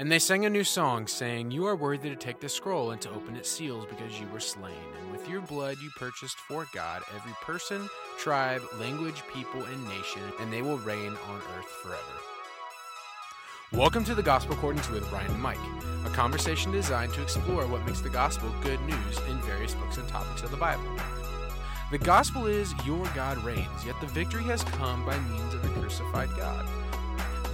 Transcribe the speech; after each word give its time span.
And 0.00 0.10
they 0.10 0.18
sang 0.18 0.46
a 0.46 0.48
new 0.48 0.64
song, 0.64 1.06
saying, 1.06 1.50
You 1.50 1.66
are 1.66 1.76
worthy 1.76 2.08
to 2.08 2.16
take 2.16 2.40
the 2.40 2.48
scroll 2.48 2.92
and 2.92 3.02
to 3.02 3.10
open 3.10 3.36
its 3.36 3.50
seals 3.50 3.84
because 3.84 4.18
you 4.18 4.26
were 4.28 4.40
slain. 4.40 4.72
And 4.98 5.12
with 5.12 5.28
your 5.28 5.42
blood 5.42 5.76
you 5.82 5.90
purchased 5.98 6.38
for 6.38 6.66
God 6.72 7.02
every 7.14 7.34
person, 7.42 7.86
tribe, 8.18 8.62
language, 8.78 9.22
people, 9.34 9.62
and 9.62 9.88
nation, 9.88 10.22
and 10.40 10.50
they 10.50 10.62
will 10.62 10.78
reign 10.78 11.14
on 11.28 11.42
earth 11.58 11.68
forever. 11.82 12.00
Welcome 13.72 14.02
to 14.04 14.14
the 14.14 14.22
Gospel 14.22 14.54
According 14.54 14.80
to 14.84 14.92
with 14.92 15.12
Ryan 15.12 15.32
and 15.32 15.42
Mike, 15.42 15.58
a 16.06 16.10
conversation 16.14 16.72
designed 16.72 17.12
to 17.12 17.22
explore 17.22 17.66
what 17.66 17.84
makes 17.84 18.00
the 18.00 18.08
gospel 18.08 18.50
good 18.62 18.80
news 18.86 19.18
in 19.28 19.36
various 19.42 19.74
books 19.74 19.98
and 19.98 20.08
topics 20.08 20.42
of 20.42 20.50
the 20.50 20.56
Bible. 20.56 20.96
The 21.90 21.98
gospel 21.98 22.46
is 22.46 22.72
your 22.86 23.04
God 23.14 23.36
reigns, 23.44 23.84
yet 23.84 24.00
the 24.00 24.06
victory 24.06 24.44
has 24.44 24.64
come 24.64 25.04
by 25.04 25.18
means 25.18 25.52
of 25.52 25.60
the 25.60 25.68
crucified 25.68 26.30
God. 26.38 26.66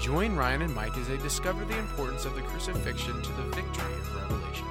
Join 0.07 0.37
Ryan 0.37 0.63
and 0.63 0.73
Mike 0.73 0.97
as 0.99 1.09
they 1.09 1.17
discover 1.17 1.65
the 1.65 1.77
importance 1.77 2.27
of 2.27 2.37
the 2.37 2.43
crucifixion 2.43 3.21
to 3.23 3.33
the 3.33 3.43
victory 3.43 3.93
of 3.93 4.15
Revelation. 4.15 4.67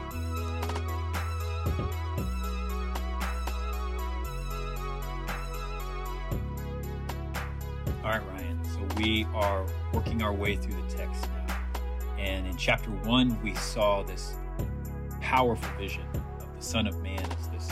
All 8.01 8.11
right, 8.11 8.25
Ryan. 8.29 8.63
So 8.63 8.79
we 8.95 9.27
are 9.35 9.65
working 9.91 10.21
our 10.21 10.31
way 10.31 10.55
through 10.55 10.81
the 10.81 10.95
text 10.95 11.27
now. 11.47 11.57
And 12.17 12.47
in 12.47 12.55
chapter 12.55 12.91
one, 12.91 13.37
we 13.43 13.55
saw 13.55 14.03
this 14.03 14.35
powerful 15.19 15.69
vision 15.77 16.07
of 16.39 16.55
the 16.55 16.63
Son 16.63 16.87
of 16.87 17.01
Man 17.01 17.19
as 17.19 17.49
this 17.49 17.69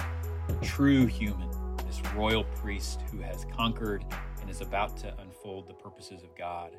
true 0.62 1.06
human, 1.06 1.50
this 1.88 2.02
royal 2.14 2.44
priest 2.44 3.00
who 3.10 3.20
has 3.20 3.46
conquered 3.56 4.04
and 4.42 4.50
is 4.50 4.60
about 4.60 4.98
to 4.98 5.16
unfold 5.22 5.70
the 5.70 5.74
purposes 5.74 6.24
of 6.24 6.36
God. 6.36 6.76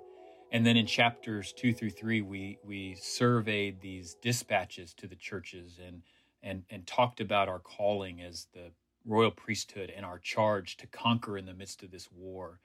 And 0.52 0.64
then 0.64 0.76
in 0.76 0.86
chapters 0.86 1.52
two 1.52 1.72
through 1.72 1.90
three, 1.90 2.20
we 2.20 2.58
we 2.64 2.94
surveyed 2.94 3.80
these 3.80 4.14
dispatches 4.14 4.94
to 4.94 5.06
the 5.06 5.16
churches 5.16 5.80
and 5.84 6.02
and 6.42 6.64
and 6.70 6.86
talked 6.86 7.20
about 7.20 7.48
our 7.48 7.58
calling 7.58 8.20
as 8.20 8.46
the 8.52 8.70
royal 9.04 9.30
priesthood 9.30 9.92
and 9.94 10.04
our 10.04 10.18
charge 10.18 10.76
to 10.78 10.86
conquer 10.86 11.36
in 11.36 11.46
the 11.46 11.54
midst 11.54 11.82
of 11.82 11.90
this 11.90 12.08
war. 12.12 12.60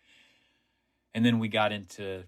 And 1.13 1.25
then 1.25 1.39
we 1.39 1.47
got 1.47 1.71
into 1.71 2.23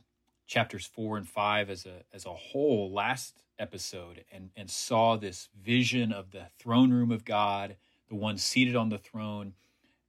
chapters 0.48 0.86
four 0.86 1.18
and 1.18 1.28
five 1.28 1.70
as 1.70 1.86
a 1.86 2.04
as 2.14 2.26
a 2.26 2.34
whole 2.34 2.92
last 2.92 3.44
episode 3.60 4.26
and 4.32 4.50
and 4.56 4.70
saw 4.70 5.16
this 5.16 5.50
vision 5.64 6.12
of 6.12 6.32
the 6.32 6.48
throne 6.60 6.92
room 6.92 7.12
of 7.12 7.24
God, 7.24 7.76
the 8.10 8.16
one 8.16 8.38
seated 8.38 8.76
on 8.76 8.90
the 8.90 8.98
throne, 8.98 9.54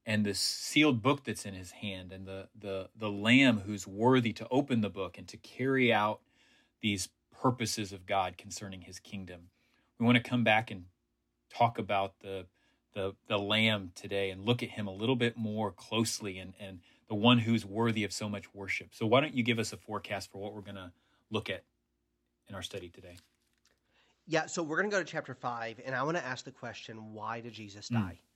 and 0.05 0.25
the 0.25 0.33
sealed 0.33 1.01
book 1.01 1.23
that's 1.23 1.45
in 1.45 1.53
his 1.53 1.71
hand, 1.71 2.11
and 2.11 2.25
the 2.25 2.49
the 2.59 2.89
the 2.95 3.09
Lamb 3.09 3.63
who's 3.65 3.87
worthy 3.87 4.33
to 4.33 4.47
open 4.49 4.81
the 4.81 4.89
book 4.89 5.17
and 5.17 5.27
to 5.27 5.37
carry 5.37 5.93
out 5.93 6.21
these 6.81 7.09
purposes 7.43 7.91
of 7.91 8.05
God 8.05 8.37
concerning 8.37 8.81
His 8.81 8.99
kingdom. 8.99 9.49
We 9.99 10.05
want 10.05 10.17
to 10.17 10.23
come 10.23 10.43
back 10.43 10.71
and 10.71 10.85
talk 11.53 11.77
about 11.77 12.19
the 12.21 12.45
the 12.93 13.15
the 13.27 13.37
Lamb 13.37 13.91
today 13.95 14.29
and 14.29 14.45
look 14.45 14.63
at 14.63 14.69
Him 14.69 14.87
a 14.87 14.93
little 14.93 15.15
bit 15.15 15.35
more 15.35 15.71
closely 15.71 16.39
and 16.39 16.53
and 16.59 16.79
the 17.09 17.15
one 17.15 17.39
who's 17.39 17.65
worthy 17.65 18.03
of 18.03 18.13
so 18.13 18.29
much 18.29 18.53
worship. 18.53 18.89
So 18.93 19.05
why 19.05 19.21
don't 19.21 19.33
you 19.33 19.43
give 19.43 19.59
us 19.59 19.73
a 19.73 19.77
forecast 19.77 20.31
for 20.31 20.39
what 20.39 20.53
we're 20.53 20.61
going 20.61 20.75
to 20.75 20.91
look 21.29 21.49
at 21.49 21.63
in 22.47 22.55
our 22.55 22.61
study 22.61 22.89
today? 22.89 23.17
Yeah, 24.25 24.45
so 24.45 24.63
we're 24.63 24.77
going 24.77 24.89
to 24.89 24.95
go 24.95 25.03
to 25.03 25.09
chapter 25.09 25.33
5 25.33 25.81
and 25.85 25.93
I 25.93 26.03
want 26.03 26.15
to 26.15 26.25
ask 26.25 26.45
the 26.45 26.51
question 26.51 27.13
why 27.13 27.41
did 27.41 27.51
Jesus 27.51 27.89
die? 27.89 28.19
Mm. 28.21 28.32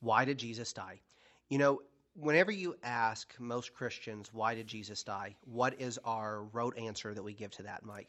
Why 0.00 0.24
did 0.24 0.38
Jesus 0.38 0.72
die? 0.72 1.00
You 1.48 1.58
know, 1.58 1.80
whenever 2.14 2.50
you 2.50 2.76
ask 2.82 3.32
most 3.38 3.74
Christians, 3.74 4.30
why 4.32 4.54
did 4.54 4.66
Jesus 4.66 5.02
die? 5.02 5.36
What 5.44 5.80
is 5.80 5.98
our 6.04 6.44
rote 6.44 6.76
answer 6.78 7.14
that 7.14 7.22
we 7.22 7.32
give 7.32 7.50
to 7.52 7.62
that, 7.64 7.84
Mike? 7.84 8.08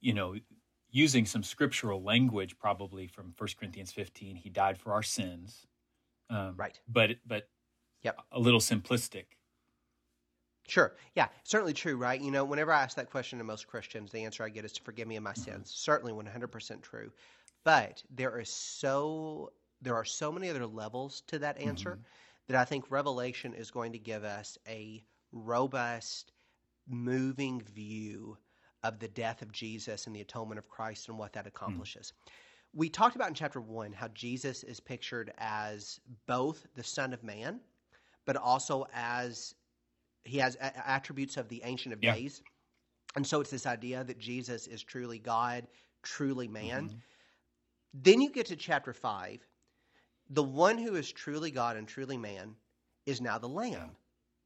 You 0.00 0.14
know, 0.14 0.34
using 0.90 1.26
some 1.26 1.42
scriptural 1.42 2.02
language, 2.02 2.58
probably 2.58 3.06
from 3.06 3.34
1 3.36 3.48
Corinthians 3.58 3.92
15, 3.92 4.36
he 4.36 4.48
died 4.48 4.78
for 4.78 4.92
our 4.92 5.02
sins. 5.02 5.66
Um, 6.30 6.54
right. 6.56 6.78
But, 6.88 7.16
but 7.26 7.48
yep. 8.02 8.18
a 8.32 8.40
little 8.40 8.60
simplistic. 8.60 9.24
Sure. 10.66 10.94
Yeah, 11.14 11.28
certainly 11.42 11.74
true, 11.74 11.96
right? 11.96 12.20
You 12.20 12.30
know, 12.30 12.44
whenever 12.44 12.72
I 12.72 12.82
ask 12.82 12.96
that 12.96 13.10
question 13.10 13.38
to 13.38 13.44
most 13.44 13.66
Christians, 13.66 14.10
the 14.10 14.24
answer 14.24 14.42
I 14.42 14.48
get 14.48 14.64
is 14.64 14.72
to 14.72 14.82
forgive 14.82 15.06
me 15.06 15.16
of 15.16 15.22
my 15.22 15.32
mm-hmm. 15.32 15.42
sins. 15.42 15.70
Certainly 15.74 16.12
100% 16.14 16.82
true. 16.82 17.10
But 17.64 18.02
there 18.10 18.38
is 18.38 18.48
so 18.48 19.52
there 19.84 19.94
are 19.94 20.04
so 20.04 20.32
many 20.32 20.48
other 20.48 20.66
levels 20.66 21.22
to 21.28 21.38
that 21.38 21.60
answer 21.60 21.90
mm-hmm. 21.90 22.02
that 22.48 22.56
I 22.56 22.64
think 22.64 22.90
Revelation 22.90 23.54
is 23.54 23.70
going 23.70 23.92
to 23.92 23.98
give 23.98 24.24
us 24.24 24.58
a 24.66 25.04
robust, 25.32 26.32
moving 26.88 27.60
view 27.60 28.36
of 28.82 28.98
the 28.98 29.08
death 29.08 29.42
of 29.42 29.52
Jesus 29.52 30.06
and 30.06 30.16
the 30.16 30.20
atonement 30.20 30.58
of 30.58 30.68
Christ 30.68 31.08
and 31.08 31.18
what 31.18 31.32
that 31.34 31.46
accomplishes. 31.46 32.12
Mm. 32.12 32.32
We 32.76 32.88
talked 32.88 33.14
about 33.14 33.28
in 33.28 33.34
chapter 33.34 33.60
one 33.60 33.92
how 33.92 34.08
Jesus 34.08 34.64
is 34.64 34.80
pictured 34.80 35.32
as 35.38 36.00
both 36.26 36.66
the 36.74 36.82
Son 36.82 37.12
of 37.12 37.22
Man, 37.22 37.60
but 38.26 38.36
also 38.36 38.86
as 38.92 39.54
he 40.24 40.38
has 40.38 40.56
a- 40.56 40.88
attributes 40.88 41.36
of 41.36 41.48
the 41.48 41.62
Ancient 41.64 41.92
of 41.92 42.02
yeah. 42.02 42.14
Days. 42.14 42.42
And 43.16 43.26
so 43.26 43.40
it's 43.40 43.50
this 43.50 43.66
idea 43.66 44.02
that 44.02 44.18
Jesus 44.18 44.66
is 44.66 44.82
truly 44.82 45.18
God, 45.18 45.66
truly 46.02 46.48
man. 46.48 46.88
Mm-hmm. 46.88 46.96
Then 47.94 48.20
you 48.20 48.30
get 48.30 48.46
to 48.46 48.56
chapter 48.56 48.92
5, 48.92 49.46
the 50.30 50.42
one 50.42 50.78
who 50.78 50.94
is 50.96 51.10
truly 51.12 51.50
God 51.50 51.76
and 51.76 51.86
truly 51.86 52.16
man 52.16 52.56
is 53.06 53.20
now 53.20 53.38
the 53.38 53.48
Lamb. 53.48 53.72
Yeah. 53.72 53.86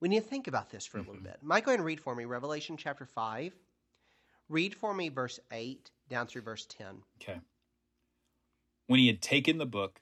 We 0.00 0.08
need 0.08 0.20
to 0.20 0.28
think 0.28 0.46
about 0.46 0.70
this 0.70 0.86
for 0.86 0.98
a 0.98 1.00
little 1.00 1.14
mm-hmm. 1.14 1.24
bit. 1.24 1.38
Mike, 1.42 1.64
go 1.64 1.70
ahead 1.70 1.80
and 1.80 1.86
read 1.86 2.00
for 2.00 2.14
me 2.14 2.24
Revelation 2.24 2.76
chapter 2.76 3.04
5. 3.04 3.54
Read 4.48 4.74
for 4.74 4.94
me 4.94 5.08
verse 5.08 5.40
8 5.52 5.90
down 6.08 6.26
through 6.26 6.42
verse 6.42 6.66
10. 6.66 6.86
Okay. 7.20 7.40
When 8.86 8.98
he 8.98 9.06
had 9.06 9.20
taken 9.20 9.58
the 9.58 9.66
book, 9.66 10.00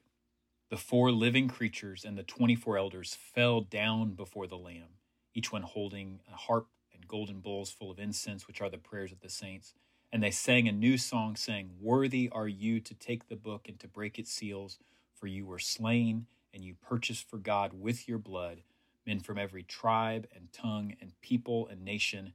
the 0.70 0.76
four 0.76 1.10
living 1.10 1.48
creatures 1.48 2.04
and 2.04 2.16
the 2.16 2.22
24 2.22 2.76
elders 2.78 3.16
fell 3.34 3.60
down 3.60 4.12
before 4.12 4.46
the 4.46 4.56
Lamb, 4.56 4.98
each 5.34 5.52
one 5.52 5.62
holding 5.62 6.20
a 6.32 6.36
harp 6.36 6.68
and 6.92 7.08
golden 7.08 7.40
bowls 7.40 7.70
full 7.70 7.90
of 7.90 7.98
incense, 7.98 8.46
which 8.46 8.60
are 8.60 8.70
the 8.70 8.78
prayers 8.78 9.12
of 9.12 9.20
the 9.20 9.28
saints. 9.28 9.74
And 10.12 10.22
they 10.22 10.30
sang 10.30 10.68
a 10.68 10.72
new 10.72 10.98
song, 10.98 11.36
saying, 11.36 11.70
Worthy 11.80 12.28
are 12.30 12.48
you 12.48 12.80
to 12.80 12.94
take 12.94 13.28
the 13.28 13.36
book 13.36 13.68
and 13.68 13.78
to 13.80 13.88
break 13.88 14.18
its 14.18 14.32
seals 14.32 14.78
for 15.18 15.26
you 15.26 15.46
were 15.46 15.58
slain, 15.58 16.26
and 16.54 16.64
you 16.64 16.74
purchased 16.74 17.28
for 17.28 17.38
God 17.38 17.72
with 17.72 18.08
your 18.08 18.18
blood 18.18 18.62
men 19.06 19.20
from 19.20 19.38
every 19.38 19.62
tribe 19.62 20.26
and 20.34 20.52
tongue 20.52 20.94
and 21.00 21.18
people 21.20 21.68
and 21.68 21.84
nation. 21.84 22.32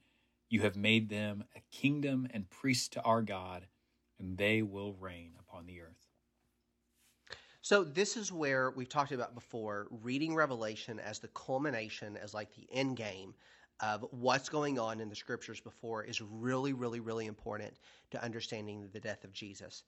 You 0.50 0.62
have 0.62 0.76
made 0.76 1.10
them 1.10 1.44
a 1.56 1.60
kingdom 1.72 2.28
and 2.34 2.50
priests 2.50 2.88
to 2.90 3.02
our 3.02 3.22
God, 3.22 3.68
and 4.20 4.38
they 4.38 4.62
will 4.62 4.94
reign 4.94 5.34
upon 5.40 5.66
the 5.66 5.82
earth. 5.82 6.08
So, 7.62 7.84
this 7.84 8.18
is 8.18 8.32
where 8.32 8.72
we've 8.72 8.90
talked 8.90 9.12
about 9.12 9.36
before 9.36 9.88
reading 10.02 10.34
Revelation 10.34 11.00
as 11.00 11.20
the 11.20 11.28
culmination, 11.30 12.18
as 12.18 12.34
like 12.34 12.54
the 12.56 12.68
end 12.72 12.98
game 12.98 13.36
of 13.82 14.06
what's 14.12 14.50
going 14.50 14.80
on 14.80 15.00
in 15.00 15.10
the 15.10 15.16
scriptures 15.16 15.60
before 15.60 16.04
is 16.04 16.22
really, 16.22 16.74
really, 16.74 17.00
really 17.00 17.28
important 17.28 17.74
to 18.12 18.24
understanding 18.24 18.90
the 18.94 19.00
death 19.00 19.24
of 19.24 19.34
Jesus. 19.34 19.84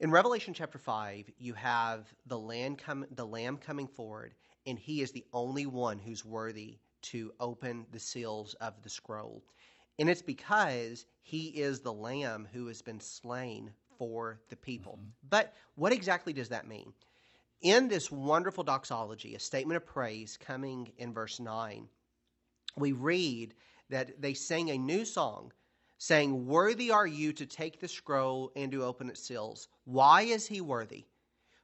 In 0.00 0.10
Revelation 0.10 0.52
chapter 0.52 0.76
5, 0.76 1.30
you 1.38 1.54
have 1.54 2.12
the, 2.26 2.38
land 2.38 2.78
come, 2.78 3.06
the 3.12 3.24
Lamb 3.26 3.56
coming 3.56 3.86
forward, 3.86 4.34
and 4.66 4.76
he 4.76 5.02
is 5.02 5.12
the 5.12 5.24
only 5.32 5.66
one 5.66 6.00
who's 6.00 6.24
worthy 6.24 6.78
to 7.02 7.32
open 7.38 7.86
the 7.92 8.00
seals 8.00 8.54
of 8.54 8.82
the 8.82 8.88
scroll. 8.88 9.44
And 10.00 10.10
it's 10.10 10.22
because 10.22 11.06
he 11.22 11.46
is 11.48 11.78
the 11.78 11.92
Lamb 11.92 12.48
who 12.52 12.66
has 12.66 12.82
been 12.82 12.98
slain 12.98 13.70
for 13.96 14.40
the 14.48 14.56
people. 14.56 14.98
Mm-hmm. 15.00 15.28
But 15.30 15.54
what 15.76 15.92
exactly 15.92 16.32
does 16.32 16.48
that 16.48 16.66
mean? 16.66 16.92
In 17.62 17.86
this 17.86 18.10
wonderful 18.10 18.64
doxology, 18.64 19.36
a 19.36 19.40
statement 19.40 19.76
of 19.76 19.86
praise 19.86 20.36
coming 20.36 20.90
in 20.98 21.14
verse 21.14 21.38
9, 21.38 21.88
we 22.76 22.90
read 22.90 23.54
that 23.90 24.20
they 24.20 24.34
sang 24.34 24.70
a 24.70 24.78
new 24.78 25.04
song 25.04 25.52
saying, 26.04 26.46
Worthy 26.46 26.90
are 26.90 27.06
you 27.06 27.32
to 27.32 27.46
take 27.46 27.80
the 27.80 27.88
scroll 27.88 28.52
and 28.54 28.70
to 28.72 28.84
open 28.84 29.08
its 29.08 29.26
seals. 29.26 29.68
Why 29.84 30.22
is 30.22 30.46
he 30.46 30.60
worthy? 30.60 31.06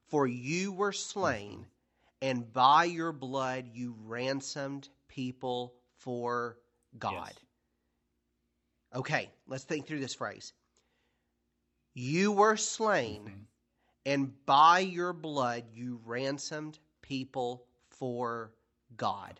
For 0.07 0.27
you 0.27 0.73
were 0.73 0.93
slain, 0.93 1.67
and 2.23 2.51
by 2.51 2.85
your 2.85 3.13
blood 3.13 3.67
you 3.75 3.95
ransomed 4.07 4.89
people 5.09 5.75
for 5.99 6.57
God. 6.99 7.33
Yes. 7.35 7.39
Okay, 8.95 9.31
let's 9.47 9.65
think 9.65 9.87
through 9.87 10.01
this 10.01 10.15
phrase. 10.15 10.55
You 11.93 12.33
were 12.33 12.57
slain, 12.57 13.25
mm-hmm. 13.25 13.43
and 14.07 14.47
by 14.47 14.79
your 14.79 15.13
blood 15.13 15.65
you 15.75 16.01
ransomed 16.07 16.79
people 17.03 17.67
for 17.91 18.53
God. 18.97 19.39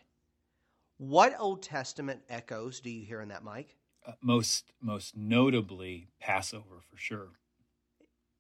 What 0.99 1.35
Old 1.39 1.63
Testament 1.63 2.21
echoes 2.29 2.81
do 2.81 2.91
you 2.91 3.07
hear 3.07 3.23
in 3.23 3.31
that, 3.31 3.43
Mike? 3.43 3.75
Most 4.23 4.73
most 4.81 5.17
notably 5.17 6.09
Passover 6.21 6.81
for 6.89 6.97
sure. 6.97 7.29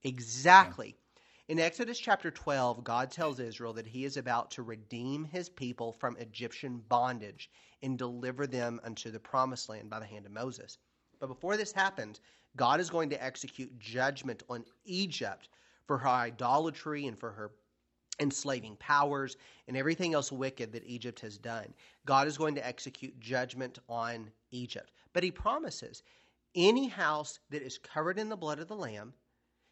Exactly. 0.02 0.88
Yeah. 0.88 0.94
In 1.48 1.58
Exodus 1.58 1.98
chapter 1.98 2.30
12, 2.30 2.84
God 2.84 3.10
tells 3.10 3.40
Israel 3.40 3.72
that 3.72 3.86
he 3.86 4.04
is 4.04 4.16
about 4.16 4.52
to 4.52 4.62
redeem 4.62 5.24
his 5.24 5.48
people 5.48 5.92
from 5.92 6.16
Egyptian 6.16 6.82
bondage 6.88 7.50
and 7.82 7.98
deliver 7.98 8.46
them 8.46 8.80
unto 8.84 9.10
the 9.10 9.18
promised 9.18 9.68
land 9.68 9.90
by 9.90 9.98
the 9.98 10.06
hand 10.06 10.26
of 10.26 10.32
Moses. 10.32 10.78
But 11.18 11.26
before 11.26 11.56
this 11.56 11.72
happens, 11.72 12.20
God 12.56 12.78
is 12.80 12.88
going 12.88 13.10
to 13.10 13.22
execute 13.22 13.78
judgment 13.78 14.44
on 14.48 14.64
Egypt 14.84 15.48
for 15.86 15.98
her 15.98 16.08
idolatry 16.08 17.06
and 17.06 17.18
for 17.18 17.32
her 17.32 17.50
enslaving 18.20 18.76
powers 18.76 19.36
and 19.66 19.76
everything 19.76 20.14
else 20.14 20.30
wicked 20.30 20.72
that 20.72 20.84
Egypt 20.86 21.18
has 21.20 21.38
done. 21.38 21.74
God 22.06 22.28
is 22.28 22.38
going 22.38 22.54
to 22.54 22.66
execute 22.66 23.18
judgment 23.18 23.78
on 23.88 24.30
Egypt. 24.50 24.92
But 25.12 25.22
he 25.22 25.30
promises 25.30 26.02
any 26.54 26.88
house 26.88 27.38
that 27.50 27.62
is 27.62 27.78
covered 27.78 28.18
in 28.18 28.28
the 28.28 28.36
blood 28.36 28.58
of 28.58 28.68
the 28.68 28.76
Lamb, 28.76 29.14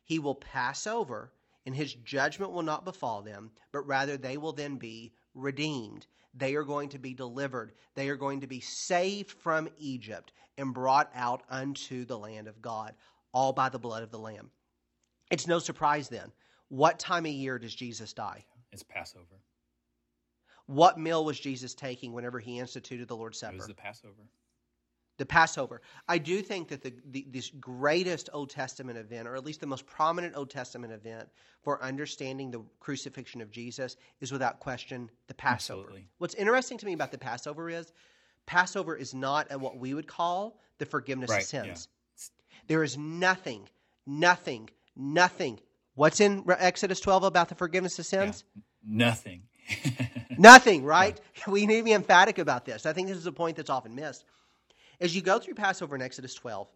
he 0.05 0.19
will 0.19 0.35
pass 0.35 0.87
over, 0.87 1.33
and 1.67 1.75
his 1.75 1.93
judgment 1.95 2.53
will 2.53 2.63
not 2.63 2.85
befall 2.85 3.23
them, 3.23 3.51
but 3.73 3.87
rather 3.87 4.17
they 4.17 4.37
will 4.37 4.53
then 4.53 4.77
be 4.77 5.13
redeemed. 5.35 6.07
They 6.35 6.55
are 6.55 6.65
going 6.65 6.89
to 6.91 6.99
be 6.99 7.15
delivered. 7.15 7.73
They 7.95 8.09
are 8.09 8.17
going 8.17 8.41
to 8.41 8.47
be 8.47 8.61
saved 8.61 9.31
from 9.31 9.69
Egypt 9.79 10.33
and 10.57 10.75
brought 10.75 11.11
out 11.15 11.43
unto 11.49 12.05
the 12.05 12.19
land 12.19 12.49
of 12.49 12.63
God, 12.63 12.95
all 13.33 13.53
by 13.53 13.69
the 13.69 13.79
blood 13.79 14.03
of 14.03 14.11
the 14.11 14.19
Lamb. 14.19 14.51
It's 15.31 15.47
no 15.47 15.59
surprise 15.59 16.09
then. 16.09 16.33
What 16.69 16.99
time 16.99 17.27
of 17.27 17.33
year 17.33 17.59
does 17.59 17.75
Jesus 17.75 18.13
die? 18.13 18.45
It's 18.73 18.83
Passover. 18.83 19.43
What 20.67 20.99
meal 20.99 21.25
was 21.25 21.41
Jesus 21.41 21.75
taking 21.75 22.13
whenever 22.13 22.39
he 22.39 22.59
instituted 22.59 23.09
the 23.09 23.17
Lord's 23.17 23.39
Supper? 23.39 23.55
It 23.55 23.59
was 23.59 23.67
the 23.67 23.75
Passover. 23.75 24.29
The 25.19 25.27
Passover. 25.27 25.83
I 26.09 26.19
do 26.19 26.41
think 26.41 26.69
that 26.69 26.83
the, 26.83 26.95
the 27.11 27.27
this 27.31 27.51
greatest 27.51 28.31
Old 28.33 28.51
Testament 28.51 28.99
event, 28.99 29.29
or 29.29 29.37
at 29.37 29.45
least 29.45 29.61
the 29.61 29.67
most 29.67 29.87
prominent 29.87 30.37
Old 30.37 30.49
Testament 30.49 30.93
event 30.93 31.29
for 31.63 31.83
understanding 31.83 32.51
the 32.51 32.63
crucifixion 32.81 33.41
of 33.41 33.51
Jesus, 33.51 33.97
is 34.21 34.33
without 34.33 34.61
question 34.61 35.11
the 35.27 35.35
Passover. 35.35 35.81
Absolutely. 35.81 36.09
What's 36.19 36.35
interesting 36.35 36.79
to 36.79 36.87
me 36.87 36.95
about 36.95 37.13
the 37.13 37.19
Passover 37.19 37.69
is 37.69 37.93
Passover 38.47 38.97
is 38.97 39.13
not 39.13 39.51
at 39.51 39.61
what 39.61 39.77
we 39.77 39.93
would 39.93 40.07
call 40.07 40.59
the 40.79 40.87
forgiveness 40.87 41.31
of 41.31 41.37
Right, 41.37 41.45
sins. 41.45 41.89
There 42.67 42.83
is 42.83 42.97
nothing, 42.97 43.69
nothing, 44.07 44.71
nothing. 44.97 45.61
What's 45.95 46.21
in 46.21 46.45
Exodus 46.49 47.01
12 47.01 47.25
about 47.25 47.49
the 47.49 47.55
forgiveness 47.55 47.99
of 47.99 48.07
sins? 48.07 48.45
Nothing. 48.87 49.43
Nothing, 50.39 50.83
right? 50.85 51.21
We 51.47 51.67
need 51.67 51.79
to 51.79 51.83
be 51.83 51.93
emphatic 51.93 52.39
about 52.39 52.65
this. 52.65 52.87
I 52.87 52.95
think 52.95 53.09
this 53.09 53.19
is 53.19 53.27
a 53.27 53.33
point 53.33 53.57
that's 53.57 53.69
often 53.69 53.95
missed. 53.95 54.25
As 55.01 55.15
you 55.15 55.23
go 55.23 55.39
through 55.39 55.55
Passover 55.55 55.95
in 55.95 56.03
Exodus 56.03 56.35
12, 56.35 56.69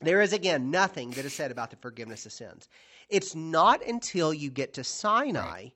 there 0.00 0.20
is 0.20 0.32
again 0.32 0.70
nothing 0.70 1.10
that 1.12 1.24
is 1.24 1.32
said 1.32 1.50
about 1.50 1.70
the 1.70 1.76
forgiveness 1.76 2.26
of 2.26 2.32
sins. 2.32 2.68
It's 3.08 3.34
not 3.34 3.84
until 3.86 4.34
you 4.34 4.50
get 4.50 4.74
to 4.74 4.84
Sinai 4.84 5.68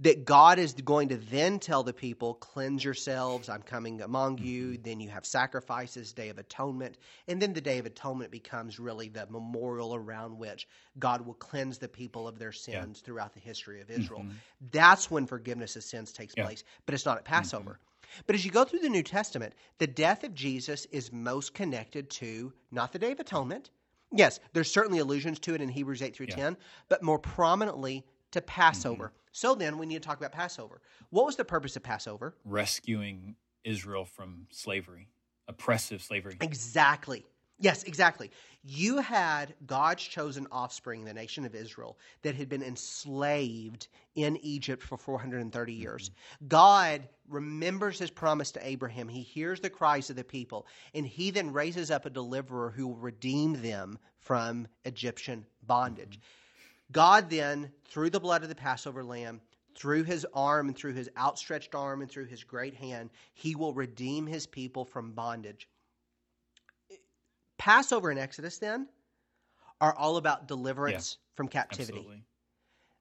that 0.00 0.24
God 0.24 0.58
is 0.58 0.72
going 0.74 1.08
to 1.10 1.16
then 1.16 1.60
tell 1.60 1.84
the 1.84 1.92
people, 1.92 2.34
Cleanse 2.34 2.82
yourselves, 2.84 3.48
I'm 3.48 3.62
coming 3.62 4.02
among 4.02 4.38
you. 4.38 4.72
Mm-hmm. 4.72 4.82
Then 4.82 5.00
you 5.00 5.08
have 5.08 5.24
sacrifices, 5.24 6.12
Day 6.12 6.30
of 6.30 6.38
Atonement. 6.38 6.98
And 7.28 7.40
then 7.40 7.52
the 7.52 7.60
Day 7.60 7.78
of 7.78 7.86
Atonement 7.86 8.32
becomes 8.32 8.80
really 8.80 9.08
the 9.08 9.26
memorial 9.30 9.94
around 9.94 10.36
which 10.36 10.66
God 10.98 11.24
will 11.24 11.34
cleanse 11.34 11.78
the 11.78 11.88
people 11.88 12.26
of 12.26 12.38
their 12.38 12.52
sins 12.52 13.00
throughout 13.00 13.34
the 13.34 13.40
history 13.40 13.80
of 13.80 13.90
Israel. 13.90 14.22
Mm-hmm. 14.22 14.36
That's 14.72 15.10
when 15.10 15.26
forgiveness 15.26 15.76
of 15.76 15.84
sins 15.84 16.12
takes 16.12 16.34
Yeah. 16.36 16.44
place, 16.44 16.64
but 16.86 16.94
it's 16.94 17.06
not 17.06 17.18
at 17.18 17.24
Passover. 17.24 17.78
But 18.26 18.34
as 18.34 18.44
you 18.44 18.50
go 18.50 18.64
through 18.64 18.80
the 18.80 18.88
New 18.88 19.02
Testament, 19.02 19.54
the 19.78 19.86
death 19.86 20.24
of 20.24 20.34
Jesus 20.34 20.86
is 20.86 21.12
most 21.12 21.54
connected 21.54 22.10
to 22.10 22.52
not 22.70 22.92
the 22.92 22.98
Day 22.98 23.12
of 23.12 23.20
Atonement. 23.20 23.70
Yes, 24.12 24.40
there's 24.52 24.70
certainly 24.70 24.98
allusions 25.00 25.38
to 25.40 25.54
it 25.54 25.60
in 25.60 25.68
Hebrews 25.68 26.02
8 26.02 26.14
through 26.14 26.26
Yeah. 26.30 26.36
10, 26.36 26.56
but 26.88 27.02
more 27.02 27.18
prominently 27.18 28.04
to 28.30 28.40
Passover. 28.40 29.06
Mm-hmm. 29.06 29.16
So 29.32 29.54
then 29.54 29.78
we 29.78 29.86
need 29.86 30.02
to 30.02 30.06
talk 30.06 30.18
about 30.18 30.32
Passover. 30.32 30.80
What 31.10 31.26
was 31.26 31.36
the 31.36 31.44
purpose 31.44 31.76
of 31.76 31.82
Passover? 31.82 32.36
Rescuing 32.44 33.36
Israel 33.64 34.04
from 34.04 34.46
slavery, 34.50 35.08
oppressive 35.48 36.02
slavery. 36.02 36.36
Exactly. 36.40 37.26
Yes, 37.58 37.84
exactly. 37.84 38.30
You 38.64 38.98
had 38.98 39.54
God's 39.66 40.02
chosen 40.02 40.46
offspring, 40.50 41.04
the 41.04 41.14
nation 41.14 41.44
of 41.44 41.54
Israel, 41.54 41.98
that 42.22 42.34
had 42.34 42.48
been 42.48 42.62
enslaved 42.62 43.88
in 44.16 44.36
Egypt 44.38 44.82
for 44.82 44.96
430 44.96 45.72
mm-hmm. 45.72 45.82
years. 45.82 46.10
God 46.48 47.08
remembers 47.28 47.98
his 47.98 48.10
promise 48.10 48.50
to 48.52 48.66
Abraham. 48.66 49.08
He 49.08 49.22
hears 49.22 49.60
the 49.60 49.70
cries 49.70 50.10
of 50.10 50.16
the 50.16 50.24
people, 50.24 50.66
and 50.94 51.06
he 51.06 51.30
then 51.30 51.52
raises 51.52 51.90
up 51.90 52.06
a 52.06 52.10
deliverer 52.10 52.70
who 52.70 52.88
will 52.88 52.96
redeem 52.96 53.60
them 53.62 53.98
from 54.18 54.66
Egyptian 54.84 55.46
bondage. 55.62 56.18
Mm-hmm. 56.18 56.92
God 56.92 57.30
then, 57.30 57.70
through 57.86 58.10
the 58.10 58.20
blood 58.20 58.42
of 58.42 58.48
the 58.48 58.54
Passover 58.54 59.04
lamb, 59.04 59.40
through 59.74 60.04
his 60.04 60.26
arm 60.34 60.68
and 60.68 60.76
through 60.76 60.94
his 60.94 61.10
outstretched 61.16 61.74
arm 61.74 62.00
and 62.00 62.10
through 62.10 62.26
his 62.26 62.44
great 62.44 62.74
hand, 62.74 63.10
he 63.34 63.54
will 63.54 63.74
redeem 63.74 64.26
his 64.26 64.46
people 64.46 64.84
from 64.84 65.12
bondage. 65.12 65.68
Passover 67.64 68.10
and 68.10 68.18
Exodus 68.20 68.58
then 68.58 68.86
are 69.80 69.94
all 69.94 70.18
about 70.18 70.46
deliverance 70.46 71.16
from 71.34 71.48
captivity. 71.48 71.96
Absolutely. 71.96 72.22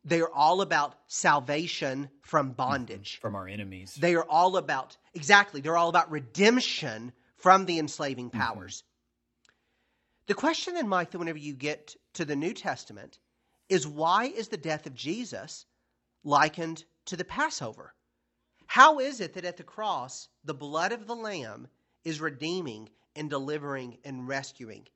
They 0.06 0.22
are 0.22 0.32
all 0.32 0.62
about 0.62 0.96
salvation 1.08 2.10
from 2.22 2.54
bondage. 2.54 3.16
Mm-hmm. 3.16 3.22
From 3.28 3.36
our 3.36 3.46
enemies. 3.46 3.94
They 4.00 4.16
are 4.16 4.24
all 4.24 4.56
about, 4.56 4.96
exactly, 5.14 5.60
they're 5.60 5.76
all 5.76 5.90
about 5.90 6.12
redemption 6.12 7.12
from 7.36 7.66
the 7.66 7.78
enslaving 7.78 8.30
mm-hmm. 8.30 8.40
powers. 8.40 8.86
The 10.28 10.34
question 10.34 10.76
then, 10.76 10.90
that 10.90 11.14
whenever 11.14 11.38
you 11.38 11.56
get 11.56 11.98
to 12.14 12.24
the 12.24 12.38
New 12.38 12.54
Testament 12.54 13.20
is 13.68 13.86
why 13.86 14.28
is 14.28 14.48
the 14.48 14.56
death 14.56 14.88
of 14.88 14.96
Jesus 14.96 15.66
likened 16.24 16.86
to 17.08 17.18
the 17.18 17.26
Passover? 17.26 17.94
How 18.68 19.00
is 19.00 19.20
it 19.20 19.34
that 19.34 19.44
at 19.44 19.58
the 19.58 19.64
cross, 19.64 20.30
the 20.46 20.54
blood 20.54 20.94
of 20.94 21.06
the 21.06 21.18
Lamb 21.18 21.68
is 22.06 22.22
redeeming 22.22 22.88
and 23.16 23.30
delivering 23.30 23.98
and 24.04 24.28
rescuing? 24.28 24.88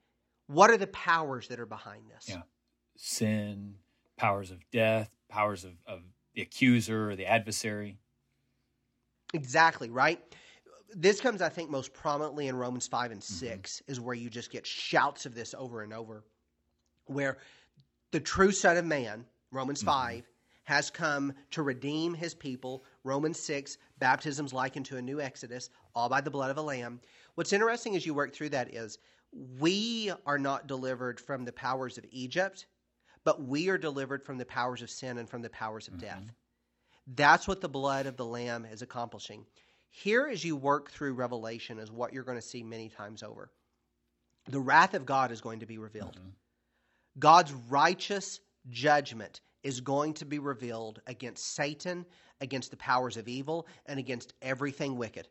What 0.48 0.70
are 0.70 0.78
the 0.78 0.88
powers 0.88 1.48
that 1.50 1.60
are 1.60 1.66
behind 1.66 2.04
this? 2.10 2.30
Yeah. 2.30 2.42
Sin, 2.96 3.76
powers 4.16 4.52
of 4.52 4.60
death, 4.72 5.10
powers 5.30 5.64
of, 5.64 5.74
of 5.86 6.02
the 6.34 6.42
accuser 6.42 7.12
or 7.12 7.16
the 7.16 7.26
adversary. 7.26 7.98
Exactly, 9.34 9.90
right? 9.90 10.20
This 10.96 11.20
comes, 11.20 11.42
I 11.42 11.50
think, 11.50 11.70
most 11.70 11.94
prominently 11.94 12.48
in 12.48 12.56
Romans 12.56 12.88
5 12.88 13.12
and 13.12 13.22
mm-hmm. 13.22 13.34
6, 13.34 13.84
is 13.88 14.00
where 14.00 14.16
you 14.16 14.30
just 14.30 14.52
get 14.52 14.66
shouts 14.66 15.26
of 15.26 15.36
this 15.36 15.54
over 15.58 15.82
and 15.82 15.94
over, 15.94 16.24
where 17.06 17.38
the 18.12 18.20
true 18.20 18.52
Son 18.52 18.78
of 18.78 18.86
Man, 18.86 19.26
Romans 19.52 19.80
mm-hmm. 19.80 19.90
5, 19.90 20.30
has 20.64 20.90
come 20.90 21.34
to 21.52 21.62
redeem 21.62 22.14
his 22.14 22.34
people. 22.34 22.84
Romans 23.04 23.40
6, 23.40 23.78
baptism's 24.00 24.54
likened 24.54 24.86
to 24.86 24.98
a 24.98 25.02
new 25.02 25.22
Exodus, 25.22 25.70
all 25.96 26.10
by 26.10 26.22
the 26.22 26.32
blood 26.32 26.52
of 26.52 26.58
a 26.58 26.62
lamb. 26.62 27.00
What's 27.38 27.54
interesting 27.54 27.96
as 27.96 28.04
you 28.04 28.16
work 28.16 28.34
through 28.34 28.50
that 28.50 28.74
is 28.74 28.98
we 29.60 30.12
are 30.26 30.40
not 30.40 30.66
delivered 30.66 31.20
from 31.20 31.46
the 31.46 31.52
powers 31.52 32.00
of 32.00 32.06
Egypt, 32.10 32.66
but 33.24 33.44
we 33.44 33.70
are 33.70 33.78
delivered 33.78 34.24
from 34.24 34.40
the 34.40 34.46
powers 34.46 34.82
of 34.82 34.90
sin 34.90 35.20
and 35.20 35.30
from 35.30 35.44
the 35.44 35.50
powers 35.52 35.88
of 35.88 35.94
mm-hmm. 35.94 36.08
death. 36.08 36.24
That's 37.14 37.48
what 37.48 37.62
the 37.62 37.70
blood 37.70 38.08
of 38.08 38.18
the 38.18 38.26
Lamb 38.26 38.66
is 38.66 38.82
accomplishing. 38.82 39.46
Here, 39.92 40.26
as 40.26 40.44
you 40.44 40.56
work 40.56 40.90
through 40.90 41.14
Revelation, 41.14 41.78
is 41.78 41.92
what 41.92 42.12
you're 42.12 42.24
going 42.24 42.40
to 42.40 42.42
see 42.42 42.64
many 42.64 42.90
times 42.90 43.22
over. 43.22 43.52
The 44.50 44.60
wrath 44.60 44.96
of 44.96 45.06
God 45.06 45.32
is 45.32 45.40
going 45.40 45.60
to 45.60 45.68
be 45.68 45.78
revealed. 45.78 46.16
Mm-hmm. 46.16 46.30
God's 47.20 47.54
righteous 47.70 48.40
judgment 48.72 49.42
is 49.62 49.80
going 49.80 50.16
to 50.16 50.26
be 50.26 50.40
revealed 50.40 51.02
against 51.06 51.54
Satan, 51.54 52.04
against 52.42 52.72
the 52.72 52.78
powers 52.78 53.16
of 53.16 53.28
evil, 53.28 53.68
and 53.86 54.00
against 54.00 54.34
everything 54.42 54.98
wicked. 54.98 55.28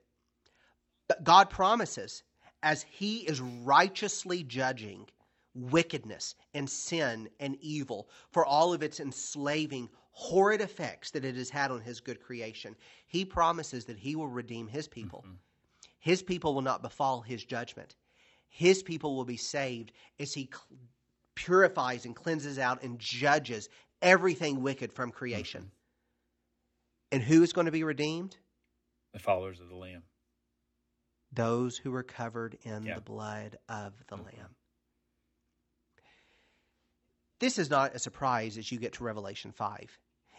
But 1.09 1.25
God 1.25 1.51
promises, 1.51 2.23
as 2.63 2.85
He 2.91 3.19
is 3.19 3.41
righteously 3.41 4.43
judging 4.43 5.07
wickedness 5.55 6.35
and 6.55 6.69
sin 6.69 7.29
and 7.41 7.57
evil 7.61 8.09
for 8.31 8.45
all 8.45 8.75
of 8.75 8.83
its 8.83 9.01
enslaving, 9.01 9.89
horrid 10.13 10.61
effects 10.61 11.11
that 11.13 11.25
it 11.25 11.37
has 11.37 11.51
had 11.51 11.71
on 11.71 11.81
His 11.81 12.01
good 12.01 12.21
creation, 12.21 12.77
He 13.07 13.25
promises 13.25 13.85
that 13.87 13.99
He 13.99 14.17
will 14.17 14.29
redeem 14.29 14.67
His 14.67 14.89
people. 14.89 15.25
Mm-hmm. 15.27 15.37
His 15.99 16.23
people 16.23 16.55
will 16.55 16.63
not 16.63 16.83
befall 16.83 17.21
His 17.21 17.45
judgment. 17.45 17.97
His 18.49 18.83
people 18.83 19.17
will 19.17 19.25
be 19.25 19.37
saved 19.37 19.93
as 20.19 20.35
He 20.35 20.49
cl- 20.53 20.79
purifies 21.35 22.05
and 22.05 22.17
cleanses 22.17 22.59
out 22.59 22.83
and 22.83 22.99
judges 22.99 23.69
everything 24.03 24.63
wicked 24.63 24.93
from 24.93 25.11
creation. 25.11 25.63
Mm-hmm. 25.63 25.71
And 27.13 27.23
who 27.23 27.43
is 27.43 27.53
going 27.53 27.67
to 27.67 27.73
be 27.73 27.85
redeemed? 27.85 28.37
The 29.13 29.21
followers 29.21 29.61
of 29.61 29.69
the 29.69 29.77
Lamb. 29.77 30.03
Those 31.37 31.77
who 31.77 31.93
were 31.93 32.03
covered 32.03 32.59
in 32.63 32.85
Yeah. 32.85 32.97
the 32.97 33.01
blood 33.01 33.59
of 33.69 33.93
the 34.09 34.17
mm-hmm. 34.17 34.37
Lamb. 34.39 34.57
This 37.39 37.59
is 37.59 37.71
not 37.71 37.95
a 37.95 37.99
surprise 37.99 38.57
as 38.59 38.73
you 38.73 38.79
get 38.79 38.95
to 38.95 39.05
Revelation 39.05 39.53
5. 39.53 39.99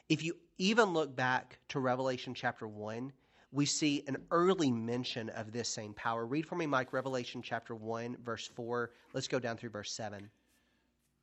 If 0.09 0.23
you 0.23 0.35
even 0.57 0.93
look 0.93 1.15
back 1.15 1.59
to 1.69 1.79
Revelation 1.79 2.33
chapter 2.33 2.67
1, 2.67 3.13
we 3.51 3.65
see 3.65 4.03
an 4.07 4.17
early 4.31 4.71
mention 4.71 5.29
of 5.29 5.51
this 5.51 5.69
same 5.69 5.93
power. 5.93 6.25
Read 6.25 6.47
for 6.47 6.55
me, 6.55 6.65
Mike, 6.65 6.91
Revelation 6.91 7.41
chapter 7.41 7.75
1, 7.75 8.17
verse 8.23 8.47
4. 8.47 8.91
Let's 9.13 9.27
go 9.27 9.39
down 9.39 9.57
through 9.57 9.69
verse 9.69 9.91
7. 9.91 10.29